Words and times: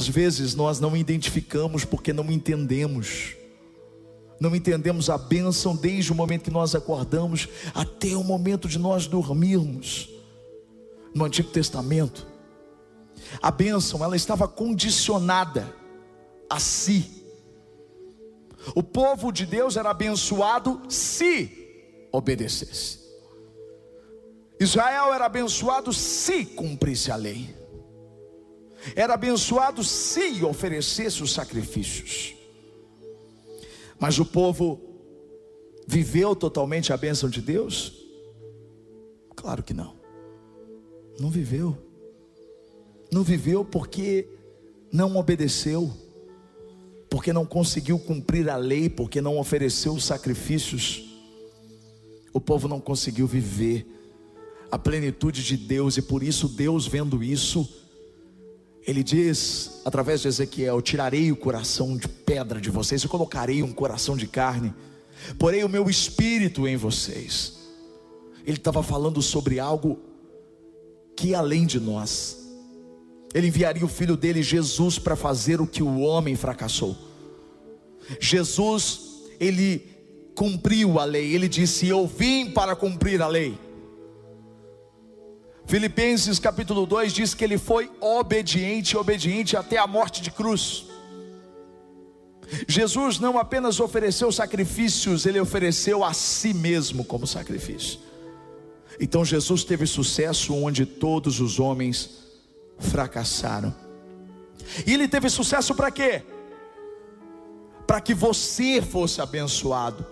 Às 0.00 0.08
vezes 0.08 0.54
nós 0.54 0.80
não 0.80 0.96
identificamos 0.96 1.84
porque 1.84 2.10
não 2.10 2.32
entendemos. 2.32 3.36
Não 4.40 4.56
entendemos 4.56 5.10
a 5.10 5.18
bênção 5.18 5.76
desde 5.76 6.10
o 6.10 6.14
momento 6.14 6.44
que 6.44 6.50
nós 6.50 6.74
acordamos 6.74 7.46
até 7.74 8.16
o 8.16 8.24
momento 8.24 8.66
de 8.66 8.78
nós 8.78 9.06
dormirmos. 9.06 10.08
No 11.14 11.26
Antigo 11.26 11.50
Testamento, 11.50 12.26
a 13.42 13.50
bênção 13.50 14.02
ela 14.02 14.16
estava 14.16 14.48
condicionada 14.48 15.70
a 16.48 16.58
si. 16.58 17.22
O 18.74 18.82
povo 18.82 19.30
de 19.30 19.44
Deus 19.44 19.76
era 19.76 19.90
abençoado 19.90 20.80
se 20.88 22.08
obedecesse. 22.10 23.00
Israel 24.58 25.12
era 25.12 25.26
abençoado 25.26 25.92
se 25.92 26.46
cumprisse 26.46 27.12
a 27.12 27.16
lei. 27.16 27.59
Era 28.94 29.14
abençoado 29.14 29.84
se 29.84 30.44
oferecesse 30.44 31.22
os 31.22 31.32
sacrifícios. 31.32 32.34
Mas 33.98 34.18
o 34.18 34.24
povo 34.24 34.80
viveu 35.86 36.34
totalmente 36.34 36.92
a 36.92 36.96
bênção 36.96 37.28
de 37.28 37.42
Deus? 37.42 37.92
Claro 39.36 39.62
que 39.62 39.74
não. 39.74 39.94
Não 41.18 41.30
viveu. 41.30 41.76
Não 43.12 43.22
viveu 43.22 43.64
porque 43.64 44.28
não 44.92 45.16
obedeceu, 45.16 45.92
porque 47.08 47.32
não 47.32 47.44
conseguiu 47.44 47.98
cumprir 47.98 48.48
a 48.48 48.56
lei, 48.56 48.88
porque 48.88 49.20
não 49.20 49.38
ofereceu 49.38 49.92
os 49.92 50.04
sacrifícios. 50.04 51.04
O 52.32 52.40
povo 52.40 52.68
não 52.68 52.80
conseguiu 52.80 53.26
viver 53.26 53.86
a 54.70 54.78
plenitude 54.78 55.42
de 55.42 55.56
Deus, 55.56 55.96
e 55.96 56.02
por 56.02 56.22
isso 56.22 56.48
Deus, 56.48 56.86
vendo 56.86 57.22
isso, 57.22 57.68
ele 58.86 59.02
diz, 59.02 59.82
através 59.84 60.20
de 60.20 60.28
Ezequiel: 60.28 60.80
Tirarei 60.80 61.30
o 61.30 61.36
coração 61.36 61.96
de 61.96 62.08
pedra 62.08 62.60
de 62.60 62.70
vocês, 62.70 63.02
e 63.02 63.08
colocarei 63.08 63.62
um 63.62 63.72
coração 63.72 64.16
de 64.16 64.26
carne, 64.26 64.74
porei 65.38 65.62
o 65.64 65.68
meu 65.68 65.88
espírito 65.88 66.66
em 66.66 66.76
vocês. 66.76 67.58
Ele 68.46 68.56
estava 68.56 68.82
falando 68.82 69.20
sobre 69.20 69.60
algo 69.60 70.00
que 71.14 71.34
é 71.34 71.36
além 71.36 71.66
de 71.66 71.78
nós. 71.78 72.38
Ele 73.34 73.48
enviaria 73.48 73.84
o 73.84 73.88
filho 73.88 74.16
dele, 74.16 74.42
Jesus, 74.42 74.98
para 74.98 75.14
fazer 75.14 75.60
o 75.60 75.66
que 75.66 75.82
o 75.82 76.00
homem 76.00 76.34
fracassou. 76.34 76.96
Jesus, 78.18 79.00
ele 79.38 79.86
cumpriu 80.34 80.98
a 80.98 81.04
lei, 81.04 81.34
ele 81.34 81.48
disse: 81.48 81.86
Eu 81.86 82.06
vim 82.06 82.50
para 82.50 82.74
cumprir 82.74 83.20
a 83.20 83.28
lei. 83.28 83.58
Filipenses 85.70 86.40
capítulo 86.40 86.84
2 86.84 87.12
diz 87.12 87.32
que 87.32 87.44
ele 87.44 87.56
foi 87.56 87.88
obediente, 88.00 88.96
obediente 88.96 89.56
até 89.56 89.78
a 89.78 89.86
morte 89.86 90.20
de 90.20 90.28
cruz. 90.28 90.86
Jesus 92.66 93.20
não 93.20 93.38
apenas 93.38 93.78
ofereceu 93.78 94.32
sacrifícios, 94.32 95.26
ele 95.26 95.38
ofereceu 95.38 96.02
a 96.02 96.12
si 96.12 96.52
mesmo 96.52 97.04
como 97.04 97.24
sacrifício. 97.24 98.00
Então 98.98 99.24
Jesus 99.24 99.62
teve 99.62 99.86
sucesso 99.86 100.52
onde 100.56 100.84
todos 100.84 101.38
os 101.38 101.60
homens 101.60 102.18
fracassaram. 102.76 103.72
E 104.84 104.92
ele 104.92 105.06
teve 105.06 105.30
sucesso 105.30 105.72
para 105.72 105.92
quê? 105.92 106.24
Para 107.86 108.00
que 108.00 108.12
você 108.12 108.82
fosse 108.82 109.20
abençoado, 109.20 110.04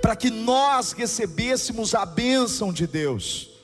para 0.00 0.14
que 0.14 0.30
nós 0.30 0.92
recebêssemos 0.92 1.92
a 1.92 2.06
bênção 2.06 2.72
de 2.72 2.86
Deus. 2.86 3.55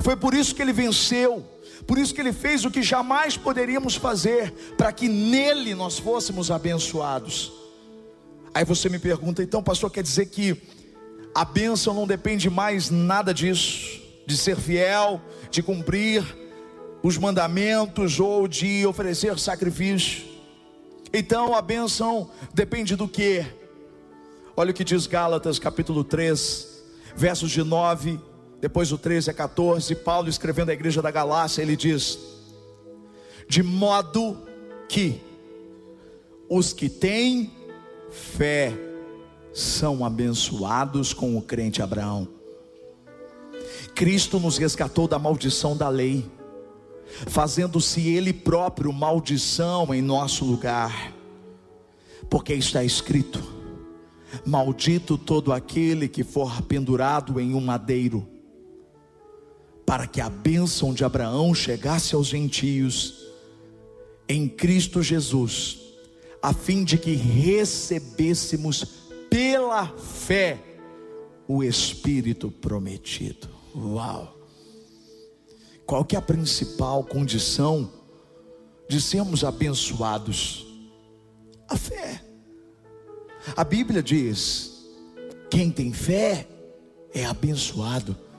Foi 0.00 0.16
por 0.16 0.34
isso 0.34 0.54
que 0.54 0.62
ele 0.62 0.72
venceu, 0.72 1.44
por 1.86 1.98
isso 1.98 2.14
que 2.14 2.20
ele 2.20 2.32
fez 2.32 2.64
o 2.64 2.70
que 2.70 2.82
jamais 2.82 3.36
poderíamos 3.36 3.94
fazer, 3.96 4.52
para 4.76 4.92
que 4.92 5.08
nele 5.08 5.74
nós 5.74 5.98
fôssemos 5.98 6.50
abençoados. 6.50 7.52
Aí 8.54 8.64
você 8.64 8.88
me 8.88 8.98
pergunta, 8.98 9.42
então, 9.42 9.62
pastor, 9.62 9.90
quer 9.90 10.02
dizer 10.02 10.26
que 10.26 10.60
a 11.34 11.44
bênção 11.44 11.94
não 11.94 12.06
depende 12.06 12.50
mais 12.50 12.90
nada 12.90 13.32
disso, 13.32 14.00
de 14.26 14.36
ser 14.36 14.56
fiel, 14.56 15.20
de 15.50 15.62
cumprir 15.62 16.22
os 17.02 17.16
mandamentos 17.16 18.20
ou 18.20 18.46
de 18.46 18.86
oferecer 18.86 19.38
sacrifício. 19.38 20.24
Então 21.12 21.54
a 21.54 21.60
bênção 21.60 22.30
depende 22.54 22.94
do 22.94 23.08
que? 23.08 23.44
Olha 24.56 24.70
o 24.70 24.74
que 24.74 24.84
diz 24.84 25.06
Gálatas 25.06 25.58
capítulo 25.58 26.04
3, 26.04 26.82
versos 27.16 27.50
de 27.50 27.62
9 27.62 28.20
depois 28.62 28.92
o 28.92 28.96
13 28.96 29.28
a 29.28 29.34
14, 29.34 29.92
Paulo 29.96 30.28
escrevendo 30.28 30.70
à 30.70 30.72
igreja 30.72 31.02
da 31.02 31.10
Galácia, 31.10 31.62
ele 31.62 31.74
diz: 31.74 32.16
De 33.48 33.60
modo 33.60 34.38
que 34.88 35.20
os 36.48 36.72
que 36.72 36.88
têm 36.88 37.50
fé 38.08 38.72
são 39.52 40.04
abençoados 40.04 41.12
com 41.12 41.36
o 41.36 41.42
crente 41.42 41.82
Abraão. 41.82 42.28
Cristo 43.96 44.38
nos 44.38 44.58
resgatou 44.58 45.08
da 45.08 45.18
maldição 45.18 45.76
da 45.76 45.88
lei, 45.88 46.24
fazendo-se 47.26 48.08
Ele 48.08 48.32
próprio 48.32 48.92
maldição 48.92 49.92
em 49.92 50.00
nosso 50.00 50.44
lugar, 50.44 51.12
porque 52.30 52.54
está 52.54 52.84
escrito: 52.84 53.42
Maldito 54.46 55.18
todo 55.18 55.52
aquele 55.52 56.06
que 56.06 56.22
for 56.22 56.62
pendurado 56.62 57.40
em 57.40 57.56
um 57.56 57.60
madeiro 57.60 58.30
para 59.92 60.06
que 60.06 60.22
a 60.22 60.30
bênção 60.30 60.94
de 60.94 61.04
Abraão 61.04 61.54
chegasse 61.54 62.14
aos 62.14 62.28
gentios 62.28 63.26
em 64.26 64.48
Cristo 64.48 65.02
Jesus, 65.02 65.80
a 66.40 66.54
fim 66.54 66.82
de 66.82 66.96
que 66.96 67.12
recebêssemos 67.12 68.86
pela 69.28 69.88
fé 69.88 70.58
o 71.46 71.62
Espírito 71.62 72.50
prometido. 72.50 73.50
Uau! 73.76 74.34
Qual 75.84 76.06
que 76.06 76.16
é 76.16 76.18
a 76.18 76.22
principal 76.22 77.04
condição 77.04 77.92
de 78.88 78.98
sermos 78.98 79.44
abençoados? 79.44 80.66
A 81.68 81.76
fé. 81.76 82.24
A 83.54 83.62
Bíblia 83.62 84.02
diz: 84.02 84.86
quem 85.50 85.70
tem 85.70 85.92
fé 85.92 86.48
é 87.12 87.26
abençoado. 87.26 88.31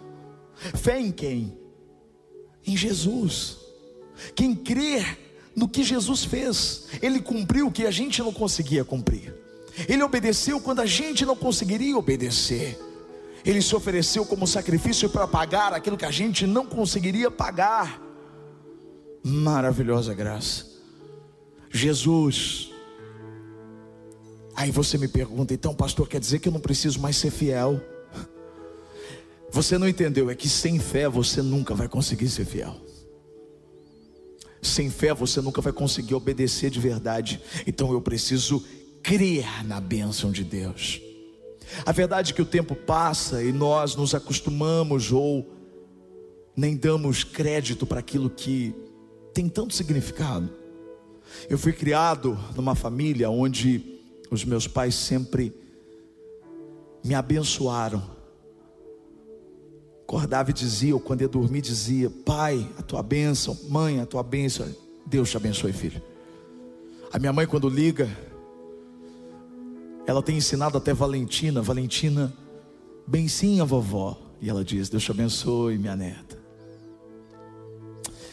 Fé 0.76 1.00
em 1.00 1.12
quem? 1.12 1.58
Em 2.66 2.78
Jesus. 2.78 3.58
Quem 4.36 4.56
crer 4.56 5.20
no 5.56 5.68
que 5.68 5.84
Jesus 5.84 6.24
fez, 6.24 6.86
ele 7.02 7.20
cumpriu 7.20 7.68
o 7.68 7.72
que 7.72 7.86
a 7.86 7.92
gente 7.92 8.22
não 8.22 8.34
conseguia 8.34 8.84
cumprir. 8.84 9.34
Ele 9.88 10.04
obedeceu 10.04 10.60
quando 10.60 10.80
a 10.80 10.86
gente 10.86 11.26
não 11.26 11.36
conseguiria 11.36 11.98
obedecer. 11.98 12.80
Ele 13.46 13.62
se 13.62 13.76
ofereceu 13.76 14.26
como 14.26 14.48
sacrifício 14.48 15.10
para 15.10 15.28
pagar 15.28 15.74
aquilo 15.74 15.98
que 15.98 16.06
a 16.06 16.12
gente 16.12 16.48
não 16.48 16.66
conseguiria 16.66 17.30
pagar. 17.30 18.02
Maravilhosa 19.24 20.14
graça. 20.14 20.66
Jesus. 21.70 22.72
Aí 24.56 24.70
você 24.70 24.98
me 24.98 25.08
pergunta, 25.08 25.54
então, 25.54 25.74
pastor, 25.74 26.08
quer 26.08 26.20
dizer 26.20 26.40
que 26.40 26.48
eu 26.48 26.54
não 26.54 26.60
preciso 26.60 27.00
mais 27.00 27.18
ser 27.18 27.32
fiel? 27.32 27.82
Você 29.54 29.78
não 29.78 29.88
entendeu, 29.88 30.32
é 30.32 30.36
que 30.36 30.50
sem 30.50 30.80
fé 30.80 31.08
você 31.08 31.40
nunca 31.40 31.76
vai 31.76 31.88
conseguir 31.88 32.28
ser 32.28 32.44
fiel. 32.44 32.76
Sem 34.60 34.90
fé 34.90 35.14
você 35.14 35.42
nunca 35.42 35.62
vai 35.62 35.72
conseguir 35.72 36.16
obedecer 36.16 36.72
de 36.72 36.80
verdade. 36.80 37.40
Então 37.68 37.92
eu 37.92 38.02
preciso 38.02 38.66
crer 39.04 39.64
na 39.64 39.80
bênção 39.80 40.32
de 40.32 40.44
Deus. 40.44 41.00
A 41.86 41.92
verdade 41.92 42.32
é 42.32 42.36
que 42.36 42.42
o 42.42 42.46
tempo 42.46 42.76
passa 42.76 43.44
e 43.44 43.54
nós 43.54 43.96
nos 43.96 44.16
acostumamos 44.16 45.12
ou 45.12 45.48
nem 46.58 46.76
damos 46.76 47.24
crédito 47.24 47.86
para 47.86 48.00
aquilo 48.00 48.32
que 48.32 48.74
tem 49.36 49.48
tanto 49.48 49.76
significado. 49.76 50.50
Eu 51.48 51.60
fui 51.60 51.74
criado 51.74 52.36
numa 52.56 52.74
família 52.74 53.30
onde 53.30 54.02
os 54.32 54.44
meus 54.44 54.68
pais 54.68 54.96
sempre 54.96 55.54
me 57.04 57.14
abençoaram 57.14 58.23
acordava 60.04 60.52
e 60.52 60.54
dizia, 60.54 60.94
ou 60.94 61.00
quando 61.00 61.22
ia 61.22 61.28
dormir, 61.28 61.62
dizia: 61.62 62.10
Pai, 62.10 62.70
a 62.78 62.82
tua 62.82 63.02
bênção, 63.02 63.58
mãe, 63.70 64.00
a 64.00 64.06
tua 64.06 64.22
bênção, 64.22 64.68
Deus 65.06 65.30
te 65.30 65.38
abençoe, 65.38 65.74
filho. 65.74 66.02
A 67.12 67.18
minha 67.18 67.34
mãe, 67.34 67.48
quando 67.48 67.70
liga, 67.70 68.10
ela 70.06 70.22
tem 70.22 70.38
ensinado 70.38 70.78
até 70.78 70.94
Valentina, 70.94 71.62
Valentina, 71.62 72.34
bem 73.08 73.28
sim 73.28 73.62
a 73.62 73.64
vovó, 73.64 74.18
e 74.42 74.50
ela 74.50 74.64
diz: 74.64 74.90
Deus 74.90 75.04
te 75.04 75.12
abençoe, 75.12 75.78
minha 75.78 75.96
neta. 75.96 76.42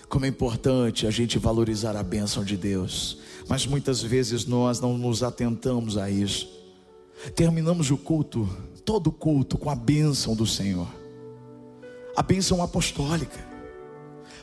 Como 0.08 0.24
é 0.24 0.28
importante 0.28 1.06
a 1.06 1.10
gente 1.10 1.38
valorizar 1.38 1.94
a 1.96 2.02
bênção 2.02 2.44
de 2.44 2.56
Deus, 2.56 3.18
mas 3.48 3.64
muitas 3.64 4.02
vezes 4.02 4.44
nós 4.44 4.80
não 4.80 4.98
nos 4.98 5.22
atentamos 5.22 5.96
a 5.96 6.10
isso. 6.10 6.48
Terminamos 7.36 7.92
o 7.92 7.96
culto, 7.96 8.48
todo 8.84 9.12
culto, 9.12 9.56
com 9.56 9.70
a 9.70 9.74
bênção 9.74 10.34
do 10.34 10.46
Senhor 10.46 10.88
a 12.16 12.22
bênção 12.22 12.62
apostólica. 12.62 13.50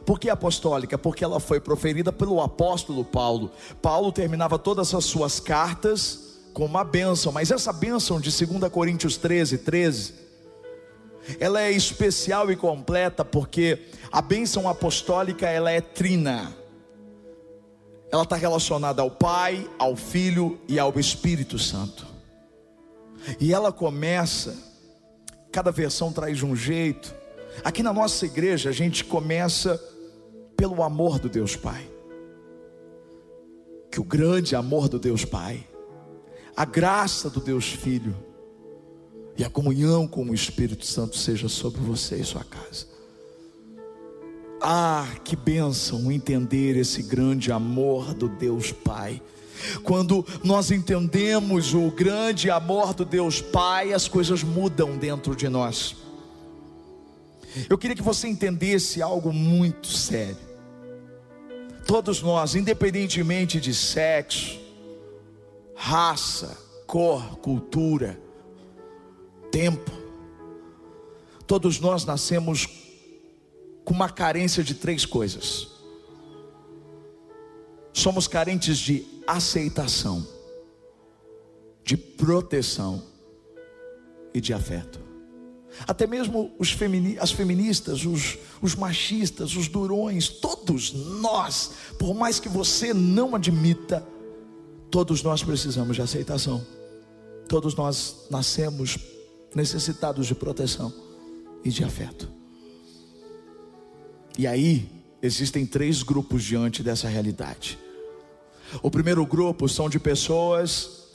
Por 0.05 0.19
que 0.19 0.29
apostólica? 0.29 0.97
Porque 0.97 1.23
ela 1.23 1.39
foi 1.39 1.59
proferida 1.59 2.13
pelo 2.13 2.41
apóstolo 2.41 3.03
Paulo. 3.03 3.51
Paulo 3.81 4.11
terminava 4.11 4.57
todas 4.57 4.93
as 4.93 5.03
suas 5.03 5.39
cartas 5.39 6.39
com 6.53 6.65
uma 6.65 6.83
bênção, 6.83 7.31
mas 7.31 7.51
essa 7.51 7.73
bênção 7.73 8.19
de 8.19 8.31
2 8.45 8.71
Coríntios 8.71 9.17
13, 9.17 9.59
13, 9.59 10.13
ela 11.39 11.61
é 11.61 11.71
especial 11.71 12.49
e 12.49 12.55
completa 12.55 13.25
porque 13.25 13.87
a 14.11 14.21
bênção 14.21 14.67
apostólica 14.69 15.47
ela 15.47 15.69
é 15.69 15.81
trina. 15.81 16.55
Ela 18.09 18.23
está 18.23 18.37
relacionada 18.37 19.01
ao 19.01 19.11
Pai, 19.11 19.69
ao 19.77 19.95
Filho 19.95 20.57
e 20.69 20.79
ao 20.79 20.97
Espírito 20.97 21.59
Santo. 21.59 22.07
E 23.39 23.53
ela 23.53 23.73
começa, 23.73 24.55
cada 25.51 25.71
versão 25.71 26.13
traz 26.13 26.37
de 26.37 26.45
um 26.45 26.55
jeito. 26.55 27.13
Aqui 27.63 27.81
na 27.83 27.93
nossa 27.93 28.25
igreja 28.25 28.69
a 28.69 28.73
gente 28.73 29.03
começa 29.03 29.81
pelo 30.55 30.81
amor 30.81 31.19
do 31.19 31.29
Deus 31.29 31.55
Pai. 31.55 31.87
Que 33.91 33.99
o 33.99 34.03
grande 34.03 34.55
amor 34.55 34.87
do 34.89 34.99
Deus 34.99 35.25
Pai, 35.25 35.65
a 36.55 36.65
graça 36.65 37.29
do 37.29 37.39
Deus 37.39 37.69
Filho 37.69 38.15
e 39.37 39.43
a 39.43 39.49
comunhão 39.49 40.07
com 40.07 40.23
o 40.23 40.33
Espírito 40.33 40.85
Santo 40.85 41.15
seja 41.15 41.47
sobre 41.47 41.79
você 41.81 42.15
e 42.17 42.23
sua 42.23 42.43
casa. 42.43 42.87
Ah, 44.61 45.07
que 45.23 45.35
bênção 45.35 46.11
entender 46.11 46.75
esse 46.75 47.03
grande 47.03 47.51
amor 47.51 48.13
do 48.15 48.27
Deus 48.27 48.71
Pai. 48.71 49.21
Quando 49.83 50.25
nós 50.43 50.71
entendemos 50.71 51.73
o 51.73 51.91
grande 51.91 52.49
amor 52.49 52.93
do 52.93 53.05
Deus 53.05 53.41
Pai, 53.41 53.93
as 53.93 54.07
coisas 54.07 54.43
mudam 54.43 54.97
dentro 54.97 55.35
de 55.35 55.47
nós. 55.47 55.95
Eu 57.69 57.77
queria 57.77 57.95
que 57.95 58.01
você 58.01 58.27
entendesse 58.27 59.01
algo 59.01 59.31
muito 59.31 59.87
sério. 59.87 60.37
Todos 61.85 62.21
nós, 62.21 62.55
independentemente 62.55 63.59
de 63.61 63.73
sexo, 63.73 64.59
raça, 65.73 66.57
cor, 66.85 67.37
cultura, 67.37 68.19
tempo, 69.51 69.91
todos 71.45 71.79
nós 71.79 72.03
nascemos 72.03 72.67
com 73.85 73.93
uma 73.93 74.09
carência 74.09 74.63
de 74.63 74.73
três 74.73 75.05
coisas. 75.05 75.69
Somos 77.93 78.27
carentes 78.27 78.77
de 78.77 79.05
aceitação, 79.25 80.27
de 81.83 81.95
proteção 81.95 83.01
e 84.33 84.41
de 84.41 84.53
afeto. 84.53 85.06
Até 85.85 86.07
mesmo 86.07 86.51
femini 86.63 87.17
as 87.19 87.31
feministas, 87.31 88.05
os, 88.05 88.37
os 88.61 88.75
machistas, 88.75 89.55
os 89.55 89.67
durões, 89.67 90.29
todos 90.29 90.93
nós, 90.93 91.71
por 91.99 92.15
mais 92.15 92.39
que 92.39 92.49
você 92.49 92.93
não 92.93 93.35
admita, 93.35 94.05
todos 94.89 95.21
nós 95.21 95.43
precisamos 95.43 95.95
de 95.95 96.01
aceitação. 96.01 96.65
Todos 97.47 97.75
nós 97.75 98.27
nascemos 98.29 98.97
necessitados 99.53 100.27
de 100.27 100.35
proteção 100.35 100.93
e 101.63 101.69
de 101.69 101.83
afeto. 101.83 102.29
E 104.37 104.45
aí, 104.45 104.89
existem 105.21 105.65
três 105.65 106.03
grupos 106.03 106.43
diante 106.43 106.83
dessa 106.83 107.07
realidade. 107.07 107.77
O 108.81 108.91
primeiro 108.91 109.25
grupo 109.25 109.67
são 109.67 109.89
de 109.89 109.99
pessoas 109.99 111.05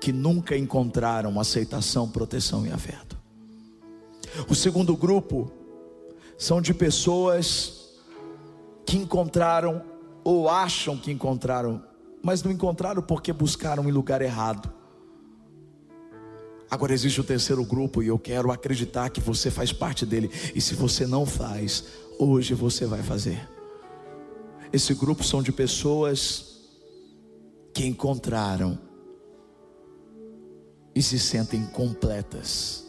que 0.00 0.12
nunca 0.12 0.56
encontraram 0.56 1.38
aceitação, 1.38 2.08
proteção 2.08 2.66
e 2.66 2.70
afeto. 2.70 3.16
O 4.48 4.54
segundo 4.54 4.96
grupo 4.96 5.50
são 6.36 6.60
de 6.60 6.74
pessoas 6.74 7.92
que 8.84 8.96
encontraram 8.96 9.82
ou 10.24 10.48
acham 10.48 10.96
que 10.96 11.12
encontraram, 11.12 11.82
mas 12.22 12.42
não 12.42 12.50
encontraram 12.50 13.02
porque 13.02 13.32
buscaram 13.32 13.88
em 13.88 13.92
lugar 13.92 14.20
errado. 14.22 14.72
Agora 16.70 16.92
existe 16.92 17.20
o 17.20 17.24
terceiro 17.24 17.64
grupo 17.64 18.02
e 18.02 18.08
eu 18.08 18.18
quero 18.18 18.50
acreditar 18.50 19.08
que 19.10 19.20
você 19.20 19.50
faz 19.50 19.72
parte 19.72 20.04
dele. 20.04 20.30
E 20.54 20.60
se 20.60 20.74
você 20.74 21.06
não 21.06 21.24
faz, 21.24 21.84
hoje 22.18 22.54
você 22.54 22.84
vai 22.86 23.02
fazer. 23.02 23.48
Esse 24.72 24.92
grupo 24.94 25.22
são 25.22 25.40
de 25.40 25.52
pessoas 25.52 26.58
que 27.72 27.86
encontraram 27.86 28.78
e 30.94 31.02
se 31.02 31.18
sentem 31.18 31.64
completas 31.66 32.83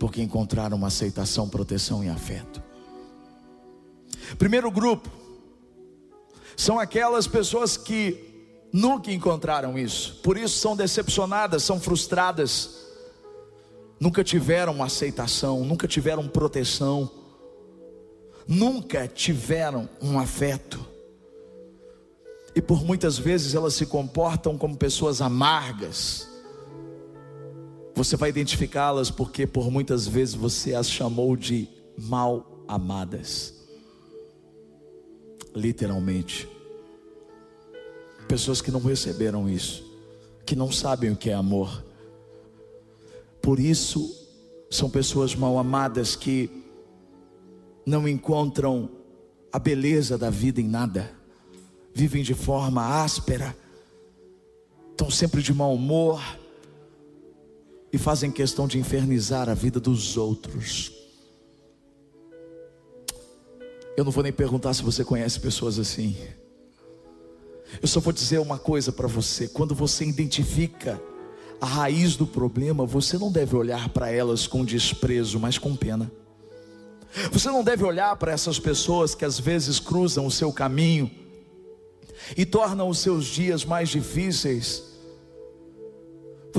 porque 0.00 0.22
encontraram 0.22 0.78
uma 0.78 0.86
aceitação, 0.86 1.46
proteção 1.46 2.02
e 2.02 2.08
afeto. 2.08 2.62
Primeiro 4.38 4.70
grupo 4.70 5.10
são 6.56 6.78
aquelas 6.78 7.26
pessoas 7.26 7.76
que 7.76 8.68
nunca 8.72 9.12
encontraram 9.12 9.78
isso, 9.78 10.18
por 10.22 10.38
isso 10.38 10.58
são 10.58 10.74
decepcionadas, 10.74 11.62
são 11.62 11.78
frustradas, 11.78 12.86
nunca 14.00 14.24
tiveram 14.24 14.82
aceitação, 14.82 15.64
nunca 15.64 15.86
tiveram 15.86 16.26
proteção, 16.26 17.10
nunca 18.48 19.06
tiveram 19.06 19.86
um 20.00 20.18
afeto. 20.18 20.80
E 22.54 22.62
por 22.62 22.82
muitas 22.82 23.18
vezes 23.18 23.54
elas 23.54 23.74
se 23.74 23.84
comportam 23.84 24.56
como 24.56 24.78
pessoas 24.78 25.20
amargas, 25.20 26.29
você 28.04 28.16
vai 28.16 28.30
identificá-las 28.30 29.10
porque 29.10 29.46
por 29.46 29.70
muitas 29.70 30.06
vezes 30.06 30.34
você 30.34 30.74
as 30.74 30.90
chamou 30.90 31.36
de 31.36 31.68
mal 31.98 32.64
amadas. 32.66 33.52
Literalmente. 35.54 36.48
Pessoas 38.26 38.62
que 38.62 38.70
não 38.70 38.80
receberam 38.80 39.50
isso, 39.50 39.84
que 40.46 40.56
não 40.56 40.72
sabem 40.72 41.10
o 41.10 41.16
que 41.16 41.28
é 41.28 41.34
amor. 41.34 41.84
Por 43.42 43.60
isso, 43.60 44.16
são 44.70 44.88
pessoas 44.88 45.34
mal 45.34 45.58
amadas 45.58 46.16
que 46.16 46.48
não 47.84 48.08
encontram 48.08 48.88
a 49.52 49.58
beleza 49.58 50.16
da 50.16 50.30
vida 50.30 50.58
em 50.58 50.68
nada, 50.68 51.10
vivem 51.92 52.22
de 52.22 52.32
forma 52.32 53.02
áspera, 53.02 53.54
estão 54.90 55.10
sempre 55.10 55.42
de 55.42 55.52
mau 55.52 55.74
humor, 55.74 56.39
e 57.92 57.98
fazem 57.98 58.30
questão 58.30 58.68
de 58.68 58.78
infernizar 58.78 59.48
a 59.48 59.54
vida 59.54 59.80
dos 59.80 60.16
outros. 60.16 60.92
Eu 63.96 64.04
não 64.04 64.12
vou 64.12 64.22
nem 64.22 64.32
perguntar 64.32 64.72
se 64.74 64.82
você 64.82 65.04
conhece 65.04 65.40
pessoas 65.40 65.78
assim. 65.78 66.16
Eu 67.82 67.88
só 67.88 68.00
vou 68.00 68.12
dizer 68.12 68.38
uma 68.38 68.58
coisa 68.58 68.92
para 68.92 69.06
você: 69.06 69.48
quando 69.48 69.74
você 69.74 70.04
identifica 70.04 71.00
a 71.60 71.66
raiz 71.66 72.16
do 72.16 72.26
problema, 72.26 72.86
você 72.86 73.18
não 73.18 73.30
deve 73.30 73.54
olhar 73.54 73.88
para 73.90 74.10
elas 74.10 74.46
com 74.46 74.64
desprezo, 74.64 75.38
mas 75.38 75.58
com 75.58 75.76
pena. 75.76 76.10
Você 77.32 77.48
não 77.48 77.64
deve 77.64 77.84
olhar 77.84 78.14
para 78.16 78.32
essas 78.32 78.58
pessoas 78.58 79.14
que 79.14 79.24
às 79.24 79.38
vezes 79.38 79.80
cruzam 79.80 80.26
o 80.26 80.30
seu 80.30 80.52
caminho 80.52 81.10
e 82.36 82.46
tornam 82.46 82.88
os 82.88 83.00
seus 83.00 83.26
dias 83.26 83.64
mais 83.64 83.88
difíceis 83.88 84.89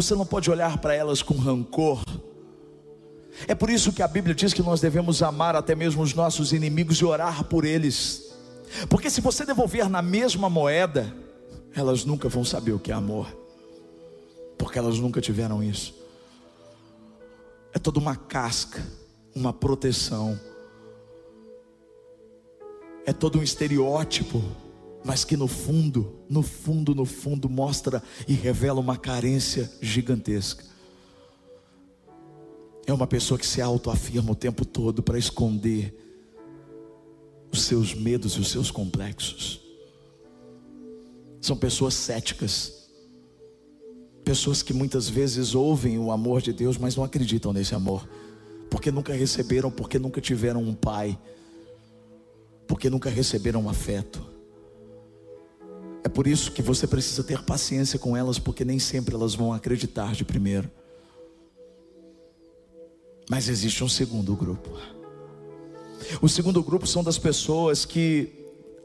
você 0.01 0.15
não 0.15 0.25
pode 0.25 0.49
olhar 0.49 0.77
para 0.79 0.93
elas 0.95 1.21
com 1.21 1.35
rancor. 1.35 2.03
É 3.47 3.55
por 3.55 3.69
isso 3.69 3.93
que 3.93 4.01
a 4.01 4.07
Bíblia 4.07 4.35
diz 4.35 4.53
que 4.53 4.61
nós 4.61 4.81
devemos 4.81 5.21
amar 5.21 5.55
até 5.55 5.75
mesmo 5.75 6.01
os 6.01 6.13
nossos 6.13 6.53
inimigos 6.53 6.97
e 6.97 7.05
orar 7.05 7.43
por 7.45 7.65
eles. 7.65 8.33
Porque 8.89 9.09
se 9.09 9.21
você 9.21 9.45
devolver 9.45 9.89
na 9.89 10.01
mesma 10.01 10.49
moeda, 10.49 11.13
elas 11.75 12.03
nunca 12.03 12.27
vão 12.27 12.43
saber 12.43 12.71
o 12.71 12.79
que 12.79 12.91
é 12.91 12.95
amor. 12.95 13.27
Porque 14.57 14.77
elas 14.77 14.99
nunca 14.99 15.21
tiveram 15.21 15.63
isso. 15.63 15.93
É 17.73 17.79
toda 17.79 17.99
uma 17.99 18.15
casca, 18.15 18.85
uma 19.35 19.53
proteção. 19.53 20.39
É 23.05 23.13
todo 23.13 23.39
um 23.39 23.43
estereótipo 23.43 24.43
mas 25.03 25.23
que 25.23 25.35
no 25.35 25.47
fundo, 25.47 26.19
no 26.29 26.43
fundo, 26.43 26.93
no 26.93 27.05
fundo 27.05 27.49
mostra 27.49 28.03
e 28.27 28.33
revela 28.33 28.79
uma 28.79 28.97
carência 28.97 29.71
gigantesca. 29.81 30.63
É 32.85 32.93
uma 32.93 33.07
pessoa 33.07 33.37
que 33.37 33.45
se 33.45 33.61
autoafirma 33.61 34.31
o 34.31 34.35
tempo 34.35 34.65
todo 34.65 35.01
para 35.01 35.17
esconder 35.17 35.95
os 37.51 37.63
seus 37.63 37.93
medos 37.93 38.33
e 38.33 38.39
os 38.39 38.49
seus 38.49 38.71
complexos. 38.71 39.61
São 41.39 41.57
pessoas 41.57 41.95
céticas, 41.95 42.89
pessoas 44.23 44.61
que 44.61 44.73
muitas 44.73 45.09
vezes 45.09 45.55
ouvem 45.55 45.97
o 45.97 46.11
amor 46.11 46.41
de 46.41 46.53
Deus, 46.53 46.77
mas 46.77 46.95
não 46.95 47.03
acreditam 47.03 47.51
nesse 47.51 47.73
amor, 47.73 48.07
porque 48.69 48.91
nunca 48.91 49.13
receberam, 49.13 49.71
porque 49.71 49.97
nunca 49.97 50.21
tiveram 50.21 50.61
um 50.61 50.73
pai, 50.73 51.17
porque 52.67 52.89
nunca 52.89 53.09
receberam 53.09 53.63
um 53.63 53.69
afeto. 53.69 54.23
É 56.03 56.09
por 56.09 56.25
isso 56.25 56.51
que 56.51 56.61
você 56.61 56.87
precisa 56.87 57.23
ter 57.23 57.43
paciência 57.43 57.99
com 57.99 58.17
elas, 58.17 58.39
porque 58.39 58.65
nem 58.65 58.79
sempre 58.79 59.15
elas 59.15 59.35
vão 59.35 59.53
acreditar 59.53 60.13
de 60.13 60.25
primeiro. 60.25 60.69
Mas 63.29 63.47
existe 63.47 63.83
um 63.83 63.89
segundo 63.89 64.35
grupo. 64.35 64.69
O 66.21 66.27
segundo 66.27 66.61
grupo 66.63 66.87
são 66.87 67.03
das 67.03 67.17
pessoas 67.17 67.85
que 67.85 68.33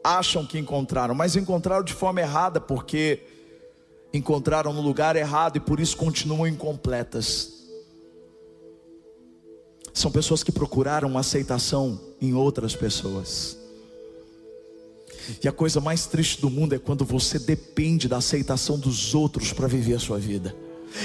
acham 0.05 0.47
que 0.47 0.59
encontraram, 0.59 1.15
mas 1.15 1.35
encontraram 1.35 1.83
de 1.83 1.93
forma 1.93 2.21
errada, 2.21 2.61
porque 2.61 3.23
encontraram 4.13 4.73
no 4.73 4.81
lugar 4.81 5.17
errado 5.17 5.57
e 5.57 5.61
por 5.61 5.81
isso 5.81 5.97
continuam 5.97 6.47
incompletas. 6.47 7.55
São 9.93 10.11
pessoas 10.11 10.43
que 10.45 10.53
procuraram 10.53 11.17
aceitação 11.17 11.99
em 12.21 12.35
outras 12.35 12.77
pessoas. 12.77 13.59
E 15.43 15.49
a 15.49 15.53
coisa 15.53 15.81
mais 15.81 16.07
triste 16.07 16.41
do 16.41 16.51
mundo 16.51 16.75
é 16.75 16.79
quando 16.79 17.05
você 17.05 17.39
depende 17.39 18.09
da 18.09 18.19
aceitação 18.19 18.79
dos 18.79 19.15
outros 19.15 19.53
para 19.53 19.67
viver 19.67 19.95
a 19.95 19.99
sua 19.99 20.19
vida. 20.19 20.55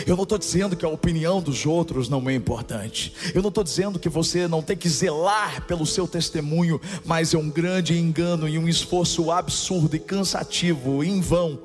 Eu 0.06 0.16
não 0.16 0.24
estou 0.24 0.38
dizendo 0.38 0.76
que 0.76 0.86
a 0.86 0.90
opinião 0.90 1.42
dos 1.42 1.66
outros 1.66 2.08
não 2.08 2.30
é 2.30 2.34
importante. 2.34 3.14
Eu 3.34 3.42
não 3.42 3.50
estou 3.50 3.64
dizendo 3.64 4.00
que 4.00 4.10
você 4.10 4.48
não 4.48 4.62
tem 4.62 4.78
que 4.78 4.88
zelar 4.88 5.66
pelo 5.66 5.86
seu 5.86 6.08
testemunho, 6.08 6.80
mas 7.06 7.34
é 7.34 7.38
um 7.38 7.50
grande 7.50 7.98
engano 7.98 8.48
e 8.48 8.58
um 8.58 8.68
esforço 8.68 9.32
absurdo 9.32 9.96
e 9.96 10.00
cansativo, 10.00 11.04
em 11.04 11.20
vão, 11.20 11.60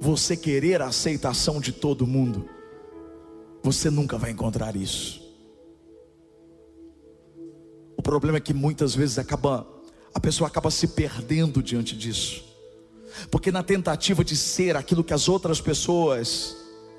você 0.00 0.36
querer 0.36 0.80
a 0.80 0.86
aceitação 0.86 1.60
de 1.60 1.72
todo 1.72 2.06
mundo. 2.06 2.48
Você 3.62 3.90
nunca 3.90 4.16
vai 4.16 4.30
encontrar 4.30 4.76
isso. 4.76 5.20
O 7.96 8.02
problema 8.02 8.38
é 8.38 8.40
que 8.40 8.54
muitas 8.54 8.94
vezes 8.94 9.18
acaba 9.18 9.66
a 10.14 10.20
pessoa 10.20 10.48
acaba 10.48 10.70
se 10.70 10.88
perdendo 10.88 11.62
diante 11.62 11.96
disso. 11.96 12.44
Porque 13.30 13.50
na 13.50 13.62
tentativa 13.62 14.24
de 14.24 14.36
ser 14.36 14.76
aquilo 14.76 15.04
que 15.04 15.14
as 15.14 15.28
outras 15.28 15.60
pessoas 15.60 16.56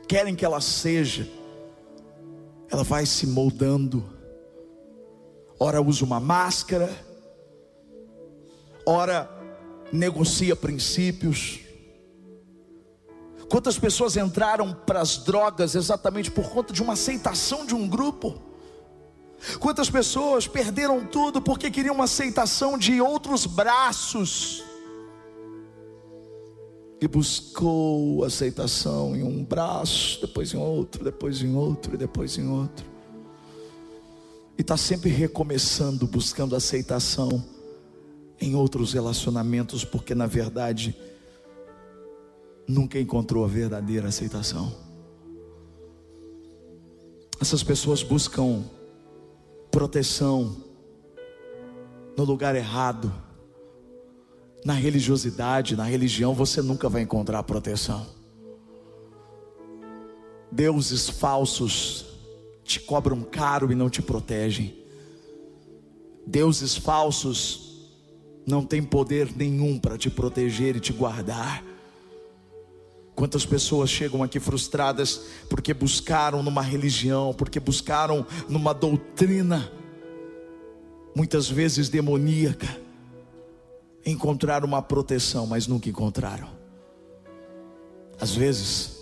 querem 0.08 0.36
que 0.36 0.44
ela 0.44 0.60
seja, 0.60 1.28
ela 2.70 2.84
vai 2.84 3.06
se 3.06 3.28
moldando. 3.28 4.04
Ora 5.60 5.82
usa 5.82 6.06
uma 6.06 6.20
máscara, 6.20 6.89
ora 8.86 9.30
negocia 9.92 10.56
princípios. 10.56 11.60
Quantas 13.50 13.80
pessoas 13.80 14.16
entraram 14.16 14.74
para 14.74 15.01
as 15.01 15.18
drogas 15.18 15.74
exatamente 15.74 16.30
por 16.30 16.50
conta 16.50 16.72
de 16.72 16.82
uma 16.82 16.94
aceitação 16.94 17.66
de 17.66 17.74
um 17.74 17.88
grupo? 17.88 18.49
Quantas 19.60 19.89
pessoas 19.89 20.48
perderam 20.48 21.05
tudo 21.05 21.41
porque 21.41 21.72
queriam 21.72 21.96
uma 21.96 22.03
aceitação 22.03 22.77
de 22.77 23.00
outros 23.01 23.46
braços? 23.46 24.63
E 27.01 27.08
buscou 27.08 28.25
aceitação 28.25 29.15
em 29.15 29.24
um 29.24 29.43
braço, 29.43 30.19
depois 30.19 30.53
em 30.53 30.58
outro, 30.58 31.03
depois 31.03 31.41
em 31.41 31.55
outro, 31.55 31.98
depois 31.98 32.38
em 32.38 32.50
outro. 32.50 32.86
E 34.58 34.62
está 34.62 34.75
sempre 34.75 35.10
recomeçando, 35.10 36.05
buscando 36.05 36.55
aceitação 36.55 37.41
em 38.41 38.55
outros 38.55 38.91
relacionamentos, 38.91 39.86
porque 39.86 40.13
na 40.13 40.27
verdade 40.27 40.93
nunca 42.67 43.00
encontrou 43.00 43.46
a 43.46 43.48
verdadeira 43.48 44.10
aceitação. 44.10 44.75
Essas 47.39 47.63
pessoas 47.63 48.03
buscam 48.03 48.65
proteção 49.72 50.58
no 52.18 52.24
lugar 52.24 52.56
errado. 52.56 53.12
Na 54.66 54.74
religiosidade, 54.74 55.76
na 55.76 55.86
religião, 55.86 56.34
você 56.34 56.62
nunca 56.62 56.90
vai 56.90 57.02
encontrar 57.02 57.42
proteção. 57.44 58.06
Deuses 60.52 61.08
falsos 61.08 62.06
te 62.64 62.80
cobram 62.80 63.22
caro 63.22 63.72
e 63.72 63.76
não 63.76 63.90
te 63.90 64.02
protegem. 64.02 64.78
Deuses 66.28 66.76
falsos 66.76 67.90
não 68.46 68.66
têm 68.66 68.84
poder 68.84 69.32
nenhum 69.36 69.80
para 69.80 69.98
te 69.98 70.10
proteger 70.10 70.76
e 70.76 70.80
te 70.80 70.92
guardar. 70.92 71.64
Quantas 73.20 73.46
pessoas 73.46 73.90
chegam 73.90 74.24
aqui 74.24 74.40
frustradas 74.40 75.24
porque 75.50 75.74
buscaram 75.74 76.42
numa 76.42 76.62
religião, 76.62 77.34
porque 77.34 77.60
buscaram 77.60 78.26
numa 78.48 78.74
doutrina, 78.74 79.70
muitas 81.14 81.50
vezes 81.50 81.90
demoníaca, 81.90 82.80
encontrar 84.06 84.64
uma 84.64 84.82
proteção, 84.82 85.46
mas 85.46 85.68
nunca 85.68 85.90
encontraram. 85.90 86.48
Às 88.22 88.34
vezes, 88.34 88.98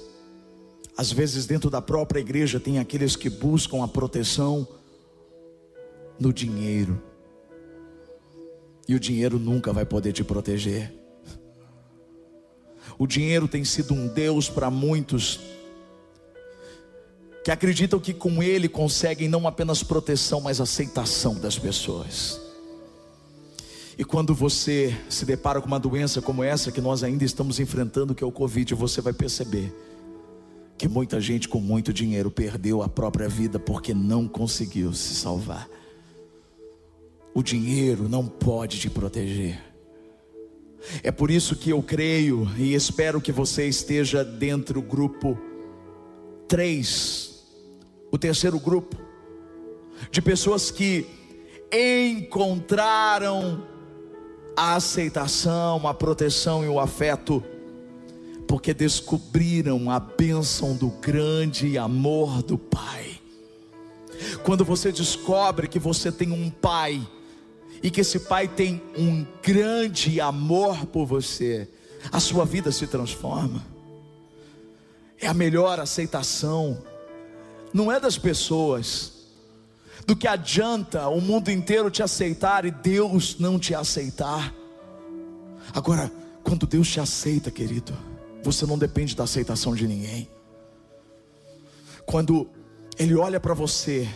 às 0.97 1.11
vezes 1.11 1.45
dentro 1.45 1.69
da 1.69 1.79
própria 1.79 2.19
igreja 2.19 2.59
tem 2.59 2.79
aqueles 2.79 3.15
que 3.15 3.29
buscam 3.29 3.83
a 3.83 3.87
proteção 3.87 4.67
no 6.19 6.33
dinheiro. 6.33 6.99
E 8.87 8.95
o 8.95 8.99
dinheiro 8.99 9.37
nunca 9.37 9.71
vai 9.71 9.85
poder 9.85 10.11
te 10.11 10.23
proteger. 10.23 11.06
O 12.97 13.05
dinheiro 13.05 13.47
tem 13.47 13.63
sido 13.63 13.93
um 13.93 14.07
Deus 14.07 14.49
para 14.49 14.71
muitos 14.71 15.39
que 17.43 17.51
acreditam 17.51 17.99
que 17.99 18.13
com 18.13 18.43
ele 18.43 18.67
conseguem 18.67 19.29
não 19.29 19.47
apenas 19.47 19.81
proteção, 19.81 20.41
mas 20.41 20.59
aceitação 20.59 21.35
das 21.35 21.57
pessoas. 21.57 22.41
E 23.97 24.03
quando 24.03 24.35
você 24.35 24.95
se 25.09 25.25
depara 25.25 25.61
com 25.61 25.67
uma 25.67 25.79
doença 25.79 26.21
como 26.21 26.43
essa 26.43 26.71
que 26.71 26.81
nós 26.81 27.03
ainda 27.03 27.23
estamos 27.23 27.59
enfrentando, 27.59 28.13
que 28.13 28.23
é 28.23 28.27
o 28.27 28.31
Covid, 28.31 28.75
você 28.75 28.99
vai 28.99 29.13
perceber 29.13 29.73
que 30.77 30.87
muita 30.87 31.19
gente 31.19 31.47
com 31.47 31.59
muito 31.59 31.91
dinheiro 31.93 32.29
perdeu 32.29 32.83
a 32.83 32.89
própria 32.89 33.27
vida 33.27 33.57
porque 33.57 33.93
não 33.93 34.27
conseguiu 34.27 34.93
se 34.93 35.15
salvar. 35.15 35.67
O 37.33 37.41
dinheiro 37.41 38.09
não 38.09 38.27
pode 38.27 38.79
te 38.79 38.89
proteger. 38.89 39.59
É 41.03 41.11
por 41.11 41.29
isso 41.29 41.55
que 41.55 41.69
eu 41.69 41.81
creio 41.81 42.49
e 42.57 42.73
espero 42.73 43.21
que 43.21 43.31
você 43.31 43.67
esteja 43.67 44.23
dentro 44.23 44.75
do 44.75 44.81
grupo 44.81 45.37
3, 46.47 47.43
o 48.11 48.17
terceiro 48.17 48.59
grupo, 48.59 48.95
de 50.11 50.21
pessoas 50.21 50.71
que 50.71 51.05
encontraram 51.71 53.63
a 54.55 54.75
aceitação, 54.75 55.87
a 55.87 55.93
proteção 55.93 56.63
e 56.63 56.67
o 56.67 56.79
afeto, 56.79 57.43
porque 58.47 58.73
descobriram 58.73 59.91
a 59.91 59.99
bênção 59.99 60.75
do 60.75 60.89
grande 60.89 61.77
amor 61.77 62.41
do 62.41 62.57
Pai. 62.57 63.19
Quando 64.43 64.63
você 64.63 64.91
descobre 64.91 65.67
que 65.67 65.77
você 65.77 66.11
tem 66.11 66.31
um 66.31 66.49
Pai, 66.49 67.05
e 67.81 67.91
que 67.91 68.01
esse 68.01 68.19
pai 68.19 68.47
tem 68.47 68.81
um 68.97 69.25
grande 69.41 70.19
amor 70.19 70.85
por 70.87 71.05
você, 71.05 71.67
a 72.11 72.19
sua 72.19 72.45
vida 72.45 72.71
se 72.71 72.87
transforma. 72.87 73.65
É 75.19 75.27
a 75.27 75.33
melhor 75.33 75.79
aceitação, 75.79 76.77
não 77.73 77.91
é 77.91 77.99
das 77.99 78.17
pessoas, 78.17 79.13
do 80.05 80.15
que 80.15 80.27
adianta 80.27 81.07
o 81.09 81.19
mundo 81.19 81.49
inteiro 81.49 81.89
te 81.91 82.01
aceitar 82.01 82.65
e 82.65 82.71
Deus 82.71 83.37
não 83.39 83.59
te 83.59 83.75
aceitar. 83.75 84.53
Agora, 85.73 86.11
quando 86.43 86.65
Deus 86.65 86.87
te 86.87 86.99
aceita, 86.99 87.51
querido, 87.51 87.93
você 88.41 88.65
não 88.65 88.77
depende 88.77 89.15
da 89.15 89.25
aceitação 89.25 89.75
de 89.75 89.85
ninguém. 89.87 90.29
Quando 92.05 92.49
Ele 92.97 93.15
olha 93.15 93.39
para 93.39 93.53
você, 93.53 94.07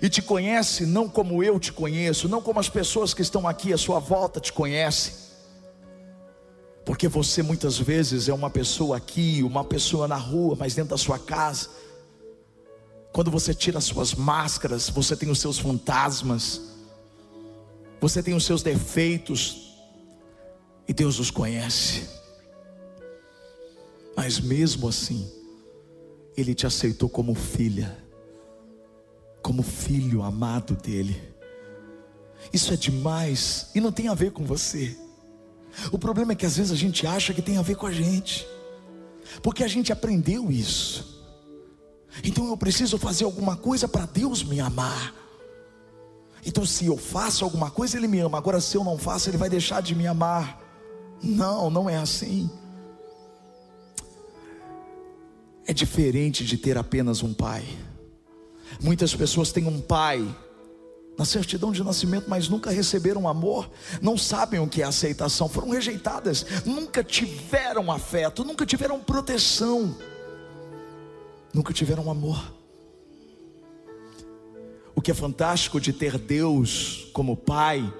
e 0.00 0.08
te 0.08 0.22
conhece 0.22 0.86
não 0.86 1.08
como 1.08 1.42
eu 1.42 1.58
te 1.58 1.72
conheço, 1.72 2.28
não 2.28 2.40
como 2.40 2.60
as 2.60 2.68
pessoas 2.68 3.12
que 3.12 3.22
estão 3.22 3.46
aqui 3.48 3.72
à 3.72 3.78
sua 3.78 3.98
volta 3.98 4.40
te 4.40 4.52
conhecem, 4.52 5.14
porque 6.84 7.08
você 7.08 7.42
muitas 7.42 7.78
vezes 7.78 8.28
é 8.28 8.34
uma 8.34 8.50
pessoa 8.50 8.96
aqui, 8.96 9.42
uma 9.42 9.64
pessoa 9.64 10.08
na 10.08 10.16
rua, 10.16 10.56
mas 10.58 10.74
dentro 10.74 10.90
da 10.90 10.98
sua 10.98 11.18
casa. 11.18 11.68
Quando 13.12 13.30
você 13.30 13.54
tira 13.54 13.78
as 13.78 13.84
suas 13.84 14.14
máscaras, 14.14 14.88
você 14.88 15.14
tem 15.14 15.30
os 15.30 15.38
seus 15.38 15.58
fantasmas, 15.58 16.60
você 18.00 18.22
tem 18.22 18.34
os 18.34 18.44
seus 18.44 18.62
defeitos, 18.62 19.62
e 20.88 20.92
Deus 20.92 21.18
os 21.18 21.30
conhece. 21.30 22.08
Mas 24.16 24.40
mesmo 24.40 24.88
assim, 24.88 25.30
Ele 26.36 26.54
te 26.54 26.66
aceitou 26.66 27.08
como 27.08 27.34
filha 27.34 28.01
como 29.42 29.62
filho 29.62 30.22
amado 30.22 30.74
dele. 30.74 31.20
Isso 32.52 32.72
é 32.72 32.76
demais 32.76 33.68
e 33.74 33.80
não 33.80 33.92
tem 33.92 34.08
a 34.08 34.14
ver 34.14 34.32
com 34.32 34.44
você. 34.44 34.96
O 35.90 35.98
problema 35.98 36.32
é 36.32 36.34
que 36.34 36.46
às 36.46 36.56
vezes 36.56 36.72
a 36.72 36.76
gente 36.76 37.06
acha 37.06 37.32
que 37.34 37.42
tem 37.42 37.56
a 37.56 37.62
ver 37.62 37.76
com 37.76 37.86
a 37.86 37.92
gente, 37.92 38.46
porque 39.42 39.64
a 39.64 39.68
gente 39.68 39.92
aprendeu 39.92 40.50
isso. 40.50 41.24
Então 42.22 42.46
eu 42.46 42.56
preciso 42.56 42.98
fazer 42.98 43.24
alguma 43.24 43.56
coisa 43.56 43.88
para 43.88 44.06
Deus 44.06 44.42
me 44.42 44.60
amar. 44.60 45.14
Então, 46.44 46.66
se 46.66 46.86
eu 46.86 46.96
faço 46.96 47.44
alguma 47.44 47.70
coisa, 47.70 47.96
Ele 47.96 48.08
me 48.08 48.18
ama. 48.18 48.36
Agora, 48.36 48.60
se 48.60 48.76
eu 48.76 48.82
não 48.82 48.98
faço, 48.98 49.30
Ele 49.30 49.36
vai 49.36 49.48
deixar 49.48 49.80
de 49.80 49.94
me 49.94 50.06
amar. 50.06 50.60
Não, 51.22 51.70
não 51.70 51.88
é 51.88 51.96
assim. 51.96 52.50
É 55.64 55.72
diferente 55.72 56.44
de 56.44 56.56
ter 56.56 56.76
apenas 56.76 57.22
um 57.22 57.32
pai. 57.32 57.64
Muitas 58.80 59.14
pessoas 59.14 59.52
têm 59.52 59.66
um 59.66 59.80
pai 59.80 60.26
na 61.16 61.24
certidão 61.24 61.72
de 61.72 61.84
nascimento, 61.84 62.28
mas 62.28 62.48
nunca 62.48 62.70
receberam 62.70 63.28
amor, 63.28 63.70
não 64.00 64.16
sabem 64.16 64.60
o 64.60 64.66
que 64.66 64.82
é 64.82 64.84
aceitação, 64.84 65.48
foram 65.48 65.70
rejeitadas, 65.70 66.46
nunca 66.64 67.04
tiveram 67.04 67.92
afeto, 67.92 68.44
nunca 68.44 68.64
tiveram 68.64 68.98
proteção, 68.98 69.96
nunca 71.52 71.72
tiveram 71.72 72.10
amor. 72.10 72.52
O 74.94 75.00
que 75.00 75.10
é 75.10 75.14
fantástico 75.14 75.80
de 75.80 75.92
ter 75.92 76.18
Deus 76.18 77.08
como 77.12 77.36
Pai 77.36 77.92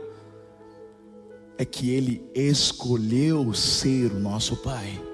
é 1.58 1.64
que 1.64 1.90
Ele 1.90 2.24
escolheu 2.34 3.52
ser 3.54 4.12
o 4.12 4.18
nosso 4.18 4.56
Pai. 4.56 5.11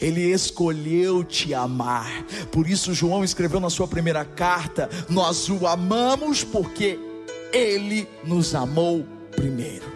Ele 0.00 0.32
escolheu 0.32 1.22
te 1.22 1.54
amar. 1.54 2.24
Por 2.50 2.68
isso, 2.68 2.94
João 2.94 3.24
escreveu 3.24 3.60
na 3.60 3.70
sua 3.70 3.86
primeira 3.86 4.24
carta: 4.24 4.88
Nós 5.08 5.48
o 5.48 5.66
amamos 5.66 6.42
porque 6.42 6.98
Ele 7.52 8.08
nos 8.24 8.54
amou 8.54 9.06
primeiro. 9.30 9.92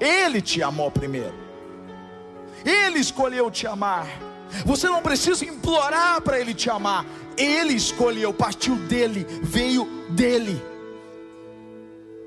Ele 0.00 0.40
te 0.40 0.62
amou 0.62 0.90
primeiro. 0.90 1.34
Ele 2.64 2.98
escolheu 2.98 3.50
te 3.50 3.66
amar. 3.66 4.06
Você 4.64 4.88
não 4.88 5.00
precisa 5.02 5.44
implorar 5.44 6.20
para 6.22 6.40
Ele 6.40 6.54
te 6.54 6.68
amar. 6.68 7.06
Ele 7.36 7.74
escolheu, 7.74 8.34
partiu 8.34 8.76
dele, 8.76 9.26
veio 9.42 9.86
dele. 10.10 10.60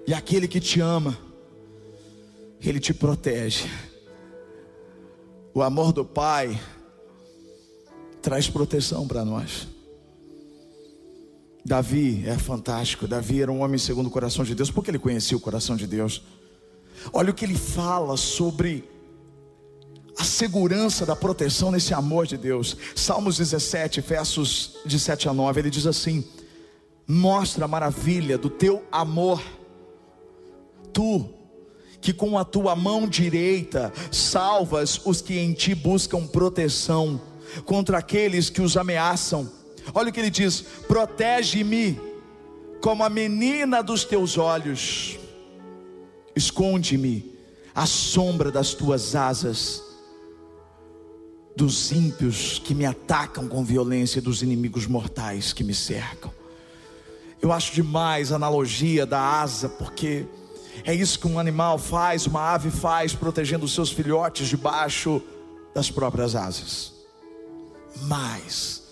E 0.08 0.14
aquele 0.14 0.48
que 0.48 0.60
te 0.60 0.80
ama, 0.80 1.18
Ele 2.62 2.80
te 2.80 2.94
protege. 2.94 3.70
O 5.54 5.62
amor 5.62 5.94
do 5.94 6.04
Pai 6.04 6.60
traz 8.24 8.50
proteção 8.50 9.08
para 9.08 9.24
nós. 9.24 9.68
Davi 11.64 12.24
é 12.26 12.36
fantástico. 12.38 13.08
Davi 13.08 13.42
era 13.42 13.52
um 13.52 13.62
homem 13.62 13.78
segundo 13.78 14.08
o 14.08 14.12
coração 14.12 14.44
de 14.44 14.56
Deus, 14.56 14.72
porque 14.72 14.90
ele 14.90 14.98
conhecia 14.98 15.38
o 15.38 15.40
coração 15.40 15.76
de 15.76 15.86
Deus. 15.86 16.24
Olha 17.12 17.30
o 17.30 17.34
que 17.36 17.46
ele 17.46 17.56
fala 17.56 18.18
sobre 18.18 18.90
a 20.18 20.24
segurança 20.24 21.06
da 21.06 21.16
proteção 21.16 21.72
nesse 21.72 21.94
amor 21.94 22.26
de 22.26 22.36
Deus. 22.36 22.76
Salmos 22.96 23.38
17, 23.38 24.02
versos 24.02 24.78
de 24.86 25.00
7 25.00 25.30
a 25.30 25.34
9, 25.34 25.62
ele 25.62 25.70
diz 25.70 25.86
assim: 25.86 26.26
Mostra 27.08 27.66
a 27.66 27.68
maravilha 27.68 28.40
do 28.40 28.50
teu 28.50 28.84
amor, 28.92 29.40
tu 30.92 31.30
que 32.04 32.12
com 32.12 32.38
a 32.38 32.44
tua 32.44 32.76
mão 32.76 33.08
direita 33.08 33.92
salvas 34.12 35.00
os 35.06 35.22
que 35.22 35.40
em 35.40 35.54
ti 35.54 35.74
buscam 35.74 36.28
proteção 36.28 37.20
contra 37.64 37.98
aqueles 37.98 38.50
que 38.50 38.62
os 38.62 38.76
ameaçam. 38.76 39.50
Olha 39.94 40.10
o 40.10 40.14
que 40.14 40.20
ele 40.20 40.30
diz: 40.30 40.62
protege-me 40.86 41.98
como 42.82 43.06
a 43.06 43.10
menina 43.10 43.82
dos 43.82 44.04
teus 44.04 44.38
olhos, 44.38 45.18
esconde-me 46.36 47.34
à 47.74 47.86
sombra 47.86 48.52
das 48.52 48.74
tuas 48.74 49.16
asas 49.16 49.82
dos 51.56 51.92
ímpios 51.92 52.60
que 52.60 52.76
me 52.76 52.86
atacam 52.86 53.48
com 53.48 53.64
violência, 53.64 54.22
dos 54.22 54.42
inimigos 54.42 54.88
mortais 54.88 55.54
que 55.54 55.64
me 55.64 55.74
cercam. 55.74 56.32
Eu 57.42 57.54
acho 57.54 57.74
demais 57.74 58.32
a 58.32 58.36
analogia 58.36 59.06
da 59.06 59.22
asa, 59.22 59.70
porque 59.70 60.26
é 60.84 60.94
isso 60.94 61.20
que 61.20 61.28
um 61.28 61.40
animal 61.40 61.78
faz, 61.78 62.26
uma 62.26 62.54
ave 62.54 62.72
faz, 62.72 63.14
protegendo 63.14 63.66
os 63.66 63.74
seus 63.74 63.92
filhotes 63.92 64.48
debaixo 64.48 65.22
das 65.74 65.90
próprias 65.90 66.36
asas. 66.36 66.94
Mas, 68.04 68.84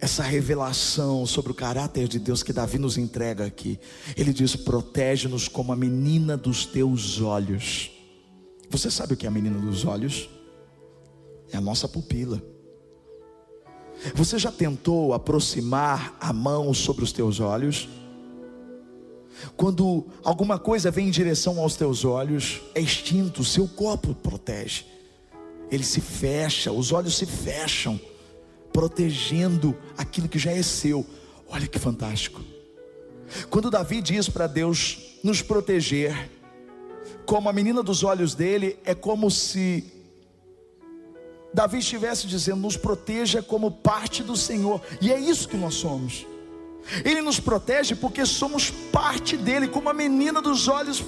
essa 0.00 0.22
revelação 0.22 1.26
sobre 1.26 1.52
o 1.52 1.54
caráter 1.54 2.06
de 2.06 2.18
Deus 2.18 2.42
que 2.42 2.52
Davi 2.52 2.78
nos 2.78 2.96
entrega 2.96 3.44
aqui, 3.44 3.78
ele 4.16 4.32
diz: 4.32 4.54
protege-nos 4.54 5.48
como 5.48 5.72
a 5.72 5.76
menina 5.76 6.36
dos 6.36 6.64
teus 6.64 7.20
olhos. 7.20 7.90
Você 8.70 8.90
sabe 8.90 9.14
o 9.14 9.16
que 9.16 9.26
é 9.26 9.28
a 9.28 9.32
menina 9.32 9.58
dos 9.58 9.84
olhos? 9.84 10.28
é 11.52 11.56
a 11.56 11.60
nossa 11.60 11.88
pupila. 11.88 12.42
Você 14.14 14.38
já 14.38 14.52
tentou 14.52 15.12
aproximar 15.12 16.16
a 16.20 16.32
mão 16.32 16.72
sobre 16.72 17.02
os 17.02 17.12
teus 17.12 17.40
olhos? 17.40 17.88
Quando 19.56 20.06
alguma 20.22 20.58
coisa 20.58 20.90
vem 20.90 21.08
em 21.08 21.10
direção 21.10 21.58
aos 21.60 21.76
teus 21.76 22.04
olhos, 22.04 22.60
é 22.74 22.80
extinto, 22.80 23.44
seu 23.44 23.68
corpo 23.68 24.14
protege. 24.14 24.84
Ele 25.70 25.84
se 25.84 26.00
fecha, 26.00 26.72
os 26.72 26.92
olhos 26.92 27.16
se 27.16 27.26
fecham, 27.26 28.00
protegendo 28.72 29.76
aquilo 29.96 30.28
que 30.28 30.38
já 30.38 30.52
é 30.52 30.62
seu. 30.62 31.04
Olha 31.48 31.66
que 31.66 31.78
fantástico. 31.78 32.42
Quando 33.50 33.70
Davi 33.70 34.00
diz 34.00 34.28
para 34.28 34.46
Deus 34.46 35.18
nos 35.22 35.42
proteger, 35.42 36.30
como 37.26 37.48
a 37.48 37.52
menina 37.52 37.82
dos 37.82 38.02
olhos 38.02 38.34
dele, 38.34 38.78
é 38.84 38.94
como 38.94 39.30
se 39.30 39.84
Davi 41.52 41.78
estivesse 41.78 42.26
dizendo: 42.26 42.60
nos 42.60 42.76
proteja 42.76 43.42
como 43.42 43.70
parte 43.70 44.22
do 44.22 44.36
Senhor, 44.36 44.80
e 45.00 45.12
é 45.12 45.18
isso 45.18 45.48
que 45.48 45.56
nós 45.56 45.74
somos. 45.74 46.26
Ele 47.04 47.20
nos 47.20 47.38
protege 47.38 47.94
porque 47.94 48.24
somos 48.24 48.70
parte 48.70 49.36
dele, 49.36 49.68
como 49.68 49.88
a 49.88 49.94
menina 49.94 50.40
dos 50.40 50.68
olhos 50.68 51.04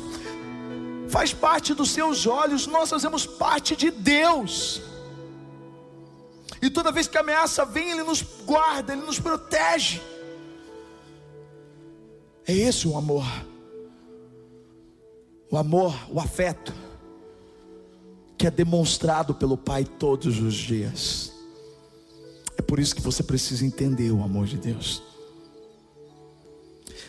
faz 1.08 1.32
parte 1.32 1.74
dos 1.74 1.90
seus 1.90 2.26
olhos, 2.26 2.66
nós 2.66 2.88
fazemos 2.88 3.26
parte 3.26 3.74
de 3.74 3.90
Deus. 3.90 4.80
E 6.62 6.70
toda 6.70 6.92
vez 6.92 7.08
que 7.08 7.16
a 7.16 7.20
ameaça 7.20 7.64
vem, 7.64 7.90
Ele 7.90 8.02
nos 8.02 8.22
guarda, 8.44 8.92
Ele 8.92 9.02
nos 9.02 9.18
protege. 9.18 10.00
É 12.46 12.52
esse 12.52 12.86
o 12.86 12.96
amor. 12.96 13.24
O 15.50 15.56
amor, 15.56 15.94
o 16.10 16.20
afeto 16.20 16.72
que 18.36 18.46
é 18.46 18.50
demonstrado 18.50 19.34
pelo 19.34 19.56
Pai 19.56 19.84
todos 19.84 20.40
os 20.40 20.54
dias. 20.54 21.32
É 22.56 22.62
por 22.62 22.78
isso 22.78 22.94
que 22.94 23.02
você 23.02 23.22
precisa 23.22 23.66
entender 23.66 24.10
o 24.10 24.22
amor 24.22 24.46
de 24.46 24.56
Deus. 24.56 25.02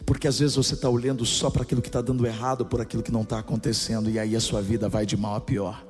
Porque 0.06 0.28
às 0.28 0.40
vezes 0.40 0.56
você 0.56 0.74
está 0.74 0.90
olhando 0.90 1.26
só 1.26 1.50
para 1.50 1.62
aquilo 1.64 1.82
que 1.82 1.90
está 1.90 2.02
dando 2.02 2.26
errado, 2.26 2.66
por 2.66 2.82
aquilo 2.82 3.04
que 3.04 3.12
não 3.12 3.22
está 3.22 3.40
acontecendo, 3.40 4.10
e 4.10 4.20
aí 4.20 4.36
a 4.36 4.40
sua 4.40 4.62
vida 4.62 4.90
vai 4.90 5.06
de 5.06 5.16
mal 5.16 5.36
a 5.36 5.42
pior. 5.42 5.84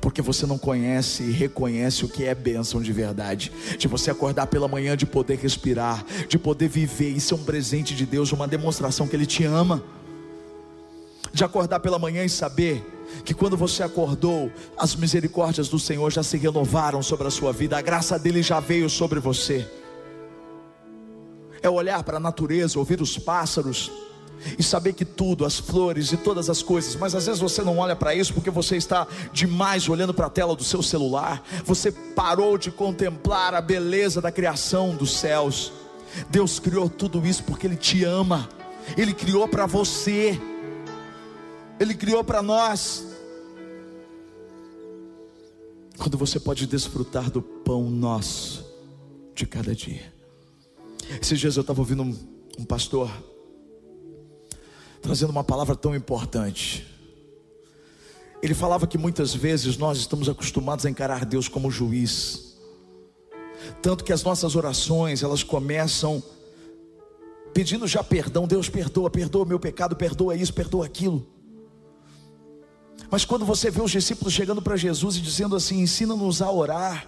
Porque 0.00 0.22
você 0.22 0.46
não 0.46 0.56
conhece 0.56 1.24
e 1.24 1.30
reconhece 1.32 2.04
o 2.04 2.08
que 2.08 2.24
é 2.24 2.34
bênção 2.34 2.80
de 2.80 2.92
verdade, 2.92 3.52
de 3.78 3.88
você 3.88 4.10
acordar 4.10 4.46
pela 4.46 4.68
manhã, 4.68 4.96
de 4.96 5.06
poder 5.06 5.38
respirar, 5.38 6.04
de 6.28 6.38
poder 6.38 6.68
viver, 6.68 7.10
isso 7.10 7.34
é 7.34 7.36
um 7.36 7.44
presente 7.44 7.94
de 7.94 8.06
Deus, 8.06 8.32
uma 8.32 8.46
demonstração 8.46 9.08
que 9.08 9.16
Ele 9.16 9.26
te 9.26 9.44
ama, 9.44 9.82
de 11.32 11.44
acordar 11.44 11.80
pela 11.80 11.98
manhã 11.98 12.24
e 12.24 12.28
saber 12.28 12.84
que 13.24 13.34
quando 13.34 13.56
você 13.56 13.82
acordou, 13.82 14.50
as 14.76 14.94
misericórdias 14.94 15.68
do 15.68 15.78
Senhor 15.78 16.10
já 16.10 16.22
se 16.22 16.36
renovaram 16.36 17.02
sobre 17.02 17.26
a 17.26 17.30
sua 17.30 17.52
vida, 17.52 17.76
a 17.76 17.82
graça 17.82 18.18
dele 18.18 18.42
já 18.42 18.60
veio 18.60 18.88
sobre 18.88 19.18
você. 19.18 19.68
É 21.62 21.68
olhar 21.68 22.02
para 22.02 22.16
a 22.16 22.20
natureza, 22.20 22.78
ouvir 22.78 23.00
os 23.00 23.18
pássaros 23.18 23.90
e 24.58 24.62
saber 24.62 24.94
que 24.94 25.04
tudo, 25.04 25.44
as 25.44 25.58
flores 25.58 26.12
e 26.12 26.16
todas 26.16 26.48
as 26.48 26.62
coisas, 26.62 26.96
mas 26.96 27.14
às 27.14 27.26
vezes 27.26 27.40
você 27.40 27.62
não 27.62 27.78
olha 27.78 27.94
para 27.94 28.14
isso 28.14 28.32
porque 28.32 28.50
você 28.50 28.76
está 28.76 29.06
demais 29.32 29.88
olhando 29.88 30.14
para 30.14 30.26
a 30.26 30.30
tela 30.30 30.56
do 30.56 30.64
seu 30.64 30.82
celular, 30.82 31.42
você 31.64 31.92
parou 31.92 32.56
de 32.56 32.70
contemplar 32.70 33.54
a 33.54 33.60
beleza 33.60 34.20
da 34.20 34.32
criação 34.32 34.94
dos 34.94 35.18
céus. 35.18 35.72
Deus 36.28 36.58
criou 36.58 36.88
tudo 36.88 37.24
isso 37.26 37.44
porque 37.44 37.66
Ele 37.66 37.76
te 37.76 38.04
ama, 38.04 38.48
Ele 38.96 39.12
criou 39.12 39.46
para 39.46 39.66
você. 39.66 40.40
Ele 41.78 41.94
criou 41.94 42.22
para 42.22 42.42
nós. 42.42 43.06
Quando 45.96 46.18
você 46.18 46.38
pode 46.38 46.66
desfrutar 46.66 47.30
do 47.30 47.40
pão 47.40 47.88
nosso 47.88 48.66
de 49.34 49.46
cada 49.46 49.74
dia. 49.74 50.19
Esses 51.20 51.40
dias 51.40 51.56
eu 51.56 51.62
estava 51.62 51.80
ouvindo 51.80 52.02
um, 52.02 52.16
um 52.58 52.64
pastor 52.64 53.10
trazendo 55.00 55.30
uma 55.30 55.44
palavra 55.44 55.74
tão 55.74 55.94
importante. 55.94 56.86
Ele 58.42 58.54
falava 58.54 58.86
que 58.86 58.98
muitas 58.98 59.34
vezes 59.34 59.76
nós 59.76 59.98
estamos 59.98 60.28
acostumados 60.28 60.86
a 60.86 60.90
encarar 60.90 61.24
Deus 61.24 61.48
como 61.48 61.70
juiz. 61.70 62.56
Tanto 63.82 64.04
que 64.04 64.12
as 64.12 64.22
nossas 64.22 64.56
orações, 64.56 65.22
elas 65.22 65.42
começam 65.42 66.22
pedindo 67.52 67.86
já 67.86 68.02
perdão, 68.02 68.46
Deus 68.46 68.68
perdoa, 68.68 69.10
perdoa 69.10 69.44
meu 69.44 69.58
pecado, 69.58 69.96
perdoa 69.96 70.36
isso, 70.36 70.54
perdoa 70.54 70.86
aquilo. 70.86 71.26
Mas 73.10 73.24
quando 73.24 73.44
você 73.44 73.70
vê 73.70 73.82
os 73.82 73.90
discípulos 73.90 74.32
chegando 74.32 74.62
para 74.62 74.76
Jesus 74.76 75.16
e 75.16 75.20
dizendo 75.20 75.56
assim: 75.56 75.80
ensina-nos 75.80 76.40
a 76.40 76.50
orar. 76.50 77.06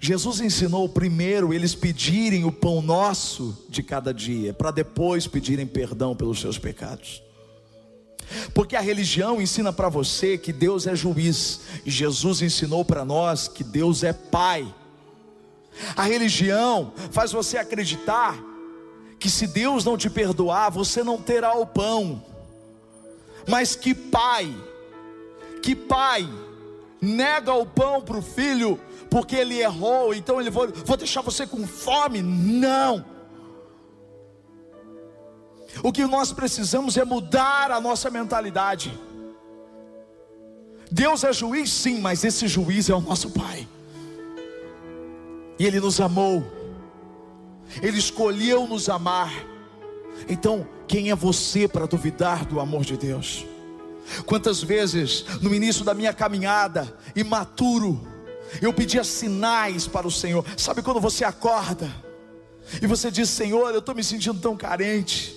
Jesus 0.00 0.40
ensinou 0.40 0.88
primeiro 0.88 1.52
eles 1.52 1.74
pedirem 1.74 2.44
o 2.44 2.52
pão 2.52 2.80
nosso 2.80 3.56
de 3.68 3.82
cada 3.82 4.12
dia, 4.12 4.54
para 4.54 4.70
depois 4.70 5.26
pedirem 5.26 5.66
perdão 5.66 6.16
pelos 6.16 6.40
seus 6.40 6.58
pecados. 6.58 7.22
Porque 8.54 8.76
a 8.76 8.80
religião 8.80 9.40
ensina 9.40 9.72
para 9.72 9.88
você 9.88 10.38
que 10.38 10.52
Deus 10.52 10.86
é 10.86 10.96
juiz, 10.96 11.60
e 11.84 11.90
Jesus 11.90 12.40
ensinou 12.40 12.84
para 12.84 13.04
nós 13.04 13.48
que 13.48 13.62
Deus 13.62 14.02
é 14.02 14.12
Pai. 14.12 14.66
A 15.96 16.02
religião 16.04 16.92
faz 17.10 17.32
você 17.32 17.58
acreditar 17.58 18.38
que 19.18 19.30
se 19.30 19.46
Deus 19.46 19.84
não 19.84 19.96
te 19.96 20.10
perdoar, 20.10 20.70
você 20.70 21.02
não 21.04 21.16
terá 21.16 21.54
o 21.54 21.66
pão. 21.66 22.22
Mas 23.46 23.74
que 23.74 23.94
pai, 23.94 24.54
que 25.62 25.74
pai 25.74 26.28
nega 27.00 27.52
o 27.52 27.66
pão 27.66 28.00
para 28.00 28.18
o 28.18 28.22
filho 28.22 28.78
porque 29.12 29.36
ele 29.36 29.60
errou, 29.60 30.14
então 30.14 30.40
ele 30.40 30.48
vou, 30.48 30.72
vou 30.86 30.96
deixar 30.96 31.20
você 31.20 31.46
com 31.46 31.66
fome? 31.66 32.22
Não. 32.22 33.04
O 35.82 35.92
que 35.92 36.06
nós 36.06 36.32
precisamos 36.32 36.96
é 36.96 37.04
mudar 37.04 37.70
a 37.70 37.78
nossa 37.78 38.08
mentalidade. 38.08 38.98
Deus 40.90 41.24
é 41.24 41.32
juiz, 41.32 41.70
sim, 41.70 42.00
mas 42.00 42.24
esse 42.24 42.48
juiz 42.48 42.88
é 42.88 42.94
o 42.94 43.02
nosso 43.02 43.28
Pai. 43.28 43.68
E 45.58 45.66
Ele 45.66 45.78
nos 45.78 46.00
amou, 46.00 46.42
Ele 47.82 47.98
escolheu 47.98 48.66
nos 48.66 48.88
amar. 48.88 49.30
Então, 50.26 50.66
quem 50.88 51.10
é 51.10 51.14
você 51.14 51.68
para 51.68 51.84
duvidar 51.84 52.46
do 52.46 52.58
amor 52.58 52.82
de 52.82 52.96
Deus? 52.96 53.44
Quantas 54.24 54.62
vezes 54.62 55.26
no 55.42 55.54
início 55.54 55.84
da 55.84 55.92
minha 55.92 56.14
caminhada, 56.14 56.96
imaturo, 57.14 58.11
eu 58.60 58.72
pedia 58.72 59.04
sinais 59.04 59.86
para 59.86 60.06
o 60.06 60.10
Senhor. 60.10 60.44
Sabe 60.56 60.82
quando 60.82 61.00
você 61.00 61.24
acorda 61.24 61.90
e 62.80 62.86
você 62.86 63.10
diz: 63.10 63.28
Senhor, 63.30 63.70
eu 63.70 63.78
estou 63.78 63.94
me 63.94 64.04
sentindo 64.04 64.40
tão 64.40 64.56
carente. 64.56 65.36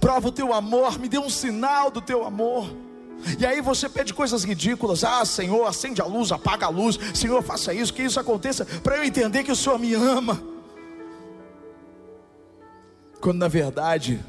Prova 0.00 0.28
o 0.28 0.32
teu 0.32 0.52
amor, 0.52 0.98
me 0.98 1.08
dê 1.08 1.18
um 1.18 1.28
sinal 1.28 1.90
do 1.90 2.00
teu 2.00 2.24
amor. 2.24 2.70
E 3.38 3.46
aí 3.46 3.60
você 3.60 3.88
pede 3.88 4.12
coisas 4.12 4.44
ridículas. 4.44 5.04
Ah, 5.04 5.24
Senhor, 5.24 5.66
acende 5.66 6.00
a 6.00 6.04
luz, 6.04 6.32
apaga 6.32 6.66
a 6.66 6.68
luz. 6.68 6.98
Senhor, 7.14 7.42
faça 7.42 7.72
isso, 7.72 7.92
que 7.92 8.02
isso 8.02 8.18
aconteça, 8.18 8.64
para 8.64 8.96
eu 8.96 9.04
entender 9.04 9.44
que 9.44 9.52
o 9.52 9.56
Senhor 9.56 9.78
me 9.78 9.94
ama. 9.94 10.42
Quando 13.20 13.38
na 13.38 13.48
verdade, 13.48 14.22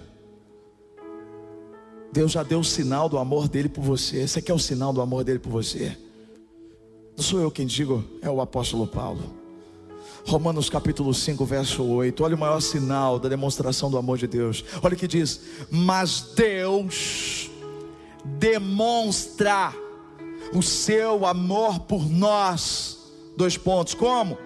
Deus 2.12 2.32
já 2.32 2.44
deu 2.44 2.60
o 2.60 2.64
sinal 2.64 3.10
do 3.10 3.18
amor 3.18 3.50
dele 3.50 3.68
por 3.68 3.84
você. 3.84 4.22
Esse 4.22 4.40
aqui 4.40 4.52
é 4.52 4.54
o 4.54 4.60
sinal 4.60 4.94
do 4.94 5.02
amor 5.02 5.24
dele 5.24 5.40
por 5.40 5.50
você. 5.50 5.98
Não 7.16 7.24
sou 7.24 7.40
eu 7.40 7.50
quem 7.50 7.66
digo, 7.66 8.04
é 8.22 8.30
o 8.30 8.42
apóstolo 8.42 8.86
Paulo. 8.86 9.22
Romanos 10.26 10.70
capítulo 10.70 11.14
5, 11.14 11.46
verso 11.46 11.84
8. 11.84 12.24
Olha 12.24 12.36
o 12.36 12.40
maior 12.40 12.60
sinal 12.60 13.18
da 13.20 13.30
demonstração 13.30 13.90
do 13.90 13.98
amor 13.98 14.18
de 14.18 14.28
Deus. 14.28 14.66
Olha 14.84 14.96
o 14.96 14.98
que 14.98 15.08
diz: 15.08 15.40
Mas 15.72 16.34
Deus 16.36 17.50
demonstra 18.26 19.74
o 20.54 20.62
seu 20.62 21.26
amor 21.26 21.80
por 21.82 22.10
nós. 22.10 22.98
Dois 23.38 23.56
pontos. 23.58 23.94
Como? 23.94 24.38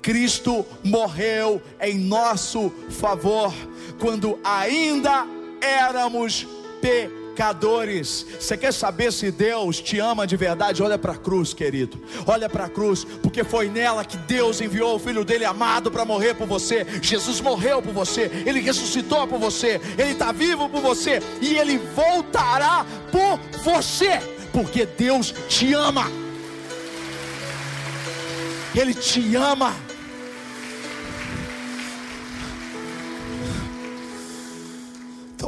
Cristo 0.00 0.64
morreu 0.84 1.60
em 1.80 1.98
nosso 1.98 2.70
favor 2.88 3.52
quando 3.98 4.38
ainda 4.44 5.26
éramos 5.60 6.46
pecadores 6.80 7.17
pecadores. 7.38 8.26
Você 8.40 8.56
quer 8.56 8.72
saber 8.72 9.12
se 9.12 9.30
Deus 9.30 9.80
te 9.80 10.00
ama 10.00 10.26
de 10.26 10.36
verdade? 10.36 10.82
Olha 10.82 10.98
para 10.98 11.12
a 11.12 11.16
cruz, 11.16 11.54
querido. 11.54 11.96
Olha 12.26 12.48
para 12.48 12.64
a 12.64 12.68
cruz, 12.68 13.04
porque 13.22 13.44
foi 13.44 13.68
nela 13.68 14.04
que 14.04 14.16
Deus 14.16 14.60
enviou 14.60 14.96
o 14.96 14.98
filho 14.98 15.24
dele 15.24 15.44
amado 15.44 15.88
para 15.88 16.04
morrer 16.04 16.34
por 16.34 16.48
você. 16.48 16.84
Jesus 17.00 17.40
morreu 17.40 17.80
por 17.80 17.94
você, 17.94 18.28
ele 18.44 18.58
ressuscitou 18.60 19.28
por 19.28 19.38
você, 19.38 19.80
ele 19.96 20.10
está 20.12 20.32
vivo 20.32 20.68
por 20.68 20.80
você 20.80 21.22
e 21.40 21.56
ele 21.56 21.78
voltará 21.78 22.84
por 23.12 23.38
você, 23.62 24.20
porque 24.52 24.84
Deus 24.84 25.32
te 25.48 25.72
ama. 25.74 26.10
Ele 28.74 28.92
te 28.92 29.36
ama. 29.36 29.87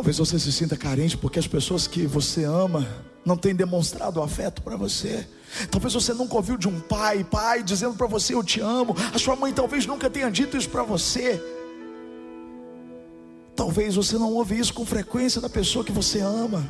Talvez 0.00 0.16
você 0.16 0.38
se 0.38 0.50
sinta 0.50 0.78
carente 0.78 1.14
porque 1.14 1.38
as 1.38 1.46
pessoas 1.46 1.86
que 1.86 2.06
você 2.06 2.44
ama 2.44 2.88
não 3.22 3.36
têm 3.36 3.54
demonstrado 3.54 4.22
afeto 4.22 4.62
para 4.62 4.74
você. 4.74 5.28
Talvez 5.70 5.92
você 5.92 6.14
nunca 6.14 6.36
ouviu 6.36 6.56
de 6.56 6.66
um 6.66 6.80
pai, 6.80 7.22
pai 7.22 7.62
dizendo 7.62 7.94
para 7.94 8.06
você 8.06 8.32
eu 8.32 8.42
te 8.42 8.62
amo. 8.62 8.96
A 9.12 9.18
sua 9.18 9.36
mãe 9.36 9.52
talvez 9.52 9.84
nunca 9.84 10.08
tenha 10.08 10.30
dito 10.30 10.56
isso 10.56 10.70
para 10.70 10.82
você. 10.82 11.38
Talvez 13.54 13.94
você 13.94 14.16
não 14.16 14.32
ouve 14.32 14.58
isso 14.58 14.72
com 14.72 14.86
frequência 14.86 15.38
da 15.38 15.50
pessoa 15.50 15.84
que 15.84 15.92
você 15.92 16.20
ama, 16.20 16.66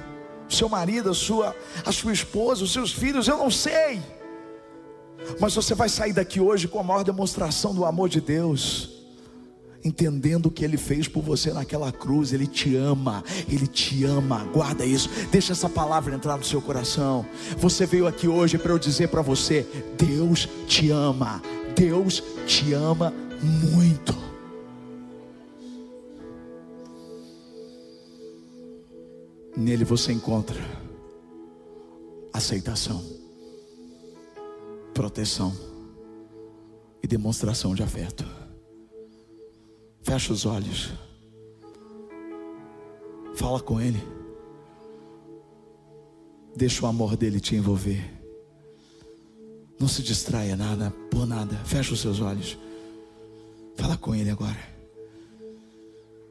seu 0.49 0.69
marido, 0.69 1.11
a 1.11 1.15
sua, 1.15 1.55
a 1.87 1.93
sua 1.93 2.13
esposa, 2.13 2.65
os 2.65 2.73
seus 2.73 2.91
filhos, 2.93 3.29
eu 3.29 3.39
não 3.39 3.49
sei. 3.49 4.03
Mas 5.39 5.55
você 5.55 5.73
vai 5.73 5.89
sair 5.89 6.13
daqui 6.13 6.41
hoje 6.41 6.67
com 6.67 6.81
a 6.81 6.83
maior 6.83 7.05
demonstração 7.05 7.73
do 7.73 7.85
amor 7.85 8.09
de 8.09 8.21
Deus 8.21 9.00
entendendo 9.85 10.47
o 10.47 10.51
que 10.51 10.65
ele 10.65 10.77
fez 10.77 11.09
por 11.09 11.23
você 11.23 11.53
naquela 11.53 11.91
cruz, 11.91 12.33
ele 12.33 12.47
te 12.47 12.77
ama, 12.77 13.25
ele 13.49 13.67
te 13.67 14.05
ama. 14.05 14.45
Guarda 14.53 14.85
isso. 14.85 15.09
Deixa 15.31 15.53
essa 15.53 15.69
palavra 15.69 16.15
entrar 16.15 16.37
no 16.37 16.45
seu 16.45 16.61
coração. 16.61 17.25
Você 17.59 17.87
veio 17.87 18.07
aqui 18.07 18.29
hoje 18.29 18.59
para 18.59 18.73
eu 18.73 18.79
dizer 18.79 19.09
para 19.09 19.23
você: 19.23 19.67
Deus 19.99 20.49
te 20.67 20.91
ama. 20.91 21.43
Deus 21.75 22.23
te 22.47 22.73
ama 22.73 23.13
muito. 23.41 24.15
Nele 29.57 29.85
você 29.85 30.13
encontra 30.13 30.57
aceitação, 32.33 33.05
proteção 34.95 35.53
e 37.03 37.07
demonstração 37.07 37.75
de 37.75 37.83
afeto. 37.83 38.40
Fecha 40.03 40.33
os 40.33 40.47
olhos. 40.47 40.91
Fala 43.35 43.61
com 43.61 43.81
Ele. 43.81 44.03
Deixa 46.57 46.85
o 46.85 46.89
amor 46.89 47.17
dele 47.17 47.41
te 47.41 47.55
envolver. 47.55 48.03
Não 49.79 49.89
se 49.89 50.03
distraia 50.03 50.57
nada, 50.57 50.91
por 51.11 51.27
nada. 51.27 51.57
Fecha 51.65 51.95
os 51.95 52.01
seus 52.01 52.21
olhos. 52.21 52.59
Fala 53.77 53.97
com 53.97 54.15
Ele 54.15 54.31
agora. 54.31 54.59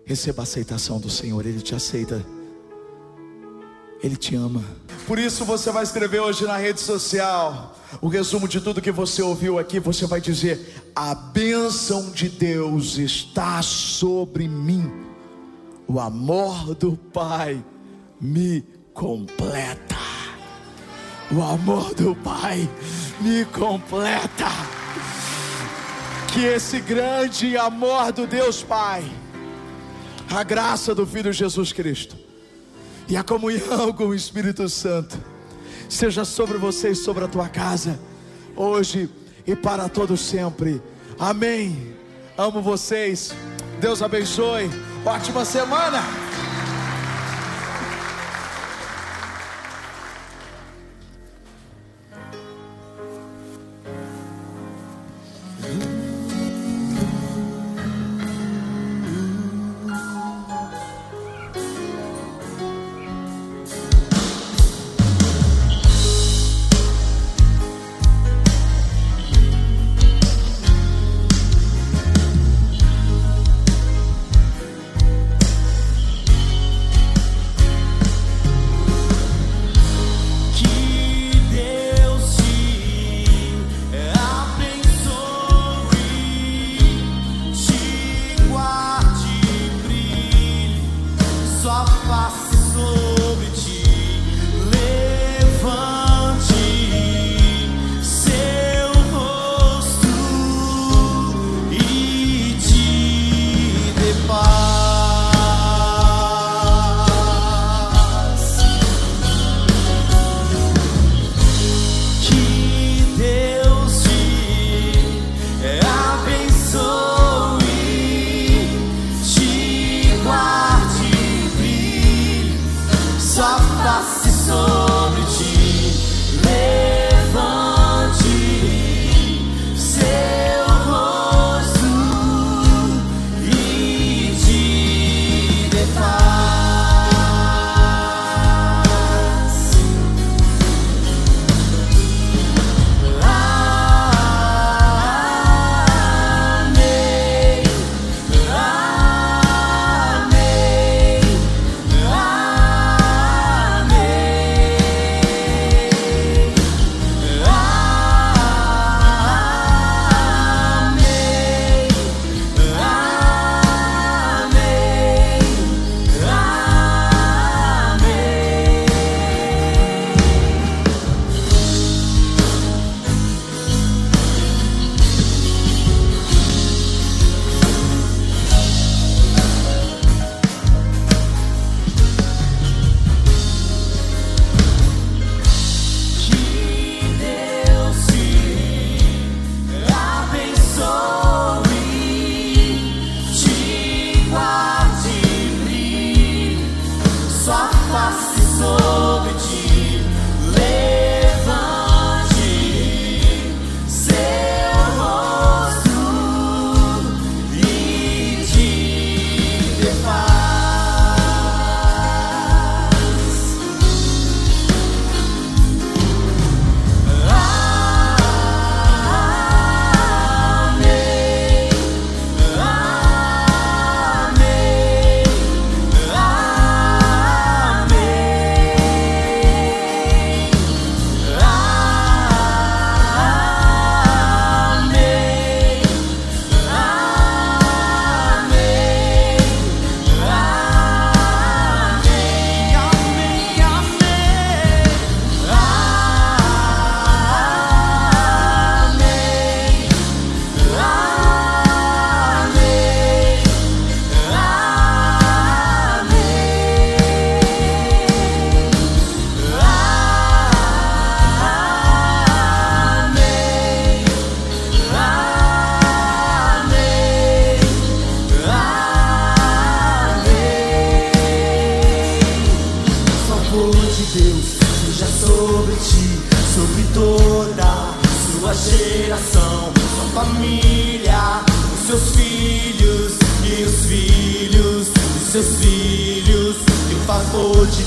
Receba 0.06 0.42
a 0.42 0.44
aceitação 0.44 1.00
do 1.00 1.10
Senhor. 1.10 1.46
Ele 1.46 1.62
te 1.62 1.74
aceita. 1.74 2.24
Ele 4.02 4.16
te 4.16 4.36
ama. 4.36 4.64
Por 5.06 5.18
isso 5.18 5.44
você 5.44 5.72
vai 5.72 5.84
escrever 5.84 6.20
hoje 6.20 6.46
na 6.46 6.56
rede 6.58 6.80
social 6.80 7.76
o 8.02 8.08
resumo 8.08 8.48
de 8.48 8.62
tudo 8.62 8.82
que 8.82 8.92
você 8.92 9.22
ouviu 9.22 9.58
aqui. 9.58 9.80
Você 9.80 10.06
vai 10.06 10.22
dizer: 10.22 10.84
A 10.96 11.16
bênção 11.16 12.12
de 12.12 12.30
Deus 12.30 12.98
está 12.98 13.62
sobre 13.62 14.48
mim. 14.48 14.92
O 15.88 16.00
amor 16.00 16.76
do 16.76 16.96
Pai 16.96 17.64
me 18.22 18.64
completa. 18.94 19.98
O 21.32 21.42
amor 21.42 21.94
do 21.96 22.16
Pai 22.16 22.70
me 23.20 23.46
completa. 23.46 24.48
Que 26.32 26.46
esse 26.46 26.80
grande 26.80 27.58
amor 27.58 28.12
do 28.12 28.28
Deus 28.28 28.62
Pai, 28.62 29.04
a 30.30 30.44
graça 30.44 30.94
do 30.94 31.08
Filho 31.08 31.34
Jesus 31.34 31.74
Cristo 31.74 32.19
e 33.10 33.18
a 33.18 33.24
comunhão 33.24 33.92
com 33.92 34.06
o 34.06 34.16
Espírito 34.16 34.70
Santo 34.70 35.18
seja 35.90 36.24
sobre 36.24 36.58
você 36.60 36.92
e 36.92 36.96
sobre 36.96 37.24
a 37.24 37.28
tua 37.28 37.50
casa, 37.50 38.00
hoje 38.56 39.10
e 39.46 39.56
para 39.56 39.90
todo 39.90 40.16
sempre. 40.16 40.80
Amém. 41.18 41.96
Amo 42.38 42.62
vocês. 42.62 43.34
Deus 43.82 44.02
abençoe. 44.04 44.70
Ótima 45.04 45.44
semana. 45.44 46.29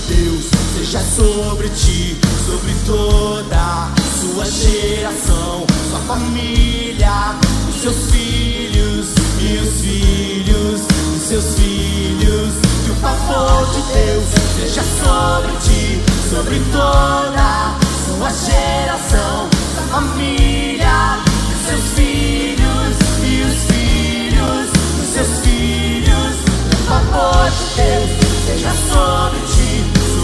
Deus 0.09 0.45
seja 0.77 1.01
sobre 1.01 1.69
ti, 1.69 2.17
sobre 2.47 2.75
toda 2.87 3.89
sua 4.21 4.45
geração, 4.45 5.65
sua 5.91 5.99
família, 6.01 7.37
os 7.69 7.81
seus 7.83 8.11
filhos 8.11 9.07
e 9.41 9.59
os 9.59 9.81
filhos 9.81 10.81
dos 10.81 11.23
seus 11.29 11.55
filhos. 11.55 12.53
Que 12.85 12.91
o 12.91 12.95
favor 12.97 13.67
de 13.67 13.83
Deus 13.93 14.25
seja 14.57 14.83
sobre 14.83 15.53
ti, 15.61 16.03
sobre 16.31 16.61
toda 16.73 17.77
sua 18.07 18.31
geração, 18.31 19.49
sua 19.75 20.01
família, 20.01 21.19
os 21.53 21.67
seus 21.67 21.85
filhos 21.95 22.97
e 23.23 23.43
os 23.43 23.57
filhos 23.71 24.71
dos 24.99 25.09
seus 25.15 25.39
filhos. 25.45 26.35
Que 26.71 26.77
o 26.77 26.87
favor 26.87 27.51
de 27.51 27.65
Deus 27.77 28.33
seja 28.47 28.73
sobre 28.93 29.32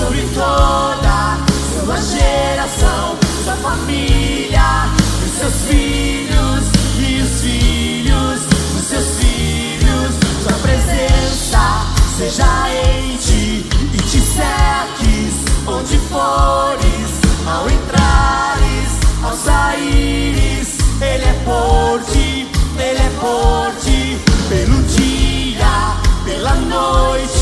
sobre 0.08 0.22
toda 0.32 1.36
sua 1.84 1.96
geração, 2.00 3.18
sua 3.44 3.54
família, 3.56 4.88
os 5.22 5.38
seus 5.38 5.54
filhos 5.68 6.64
e 6.98 7.20
os 7.20 7.40
filhos 7.42 8.40
dos 8.72 8.84
seus 8.88 9.06
filhos. 9.18 10.14
Sua 10.42 10.52
presença 10.62 11.60
seja 12.16 12.46
em 12.70 13.18
ti 13.18 13.66
e 13.92 13.98
te 13.98 14.20
cerques 14.20 15.34
onde 15.66 15.98
fores, 16.08 17.10
ao 17.46 17.68
entrares, 17.68 18.88
ao 19.22 19.36
saíres. 19.36 20.68
Ele 21.02 21.24
é 21.24 21.36
por 21.44 22.00
ti, 22.10 22.48
ele 22.78 22.98
é 22.98 23.10
por 23.20 23.70
ti, 23.82 24.18
pelo 24.48 24.82
dia, 24.84 25.96
pela 26.24 26.54
noite, 26.54 27.37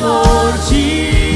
Por 0.00 0.58
ti. 0.68 1.27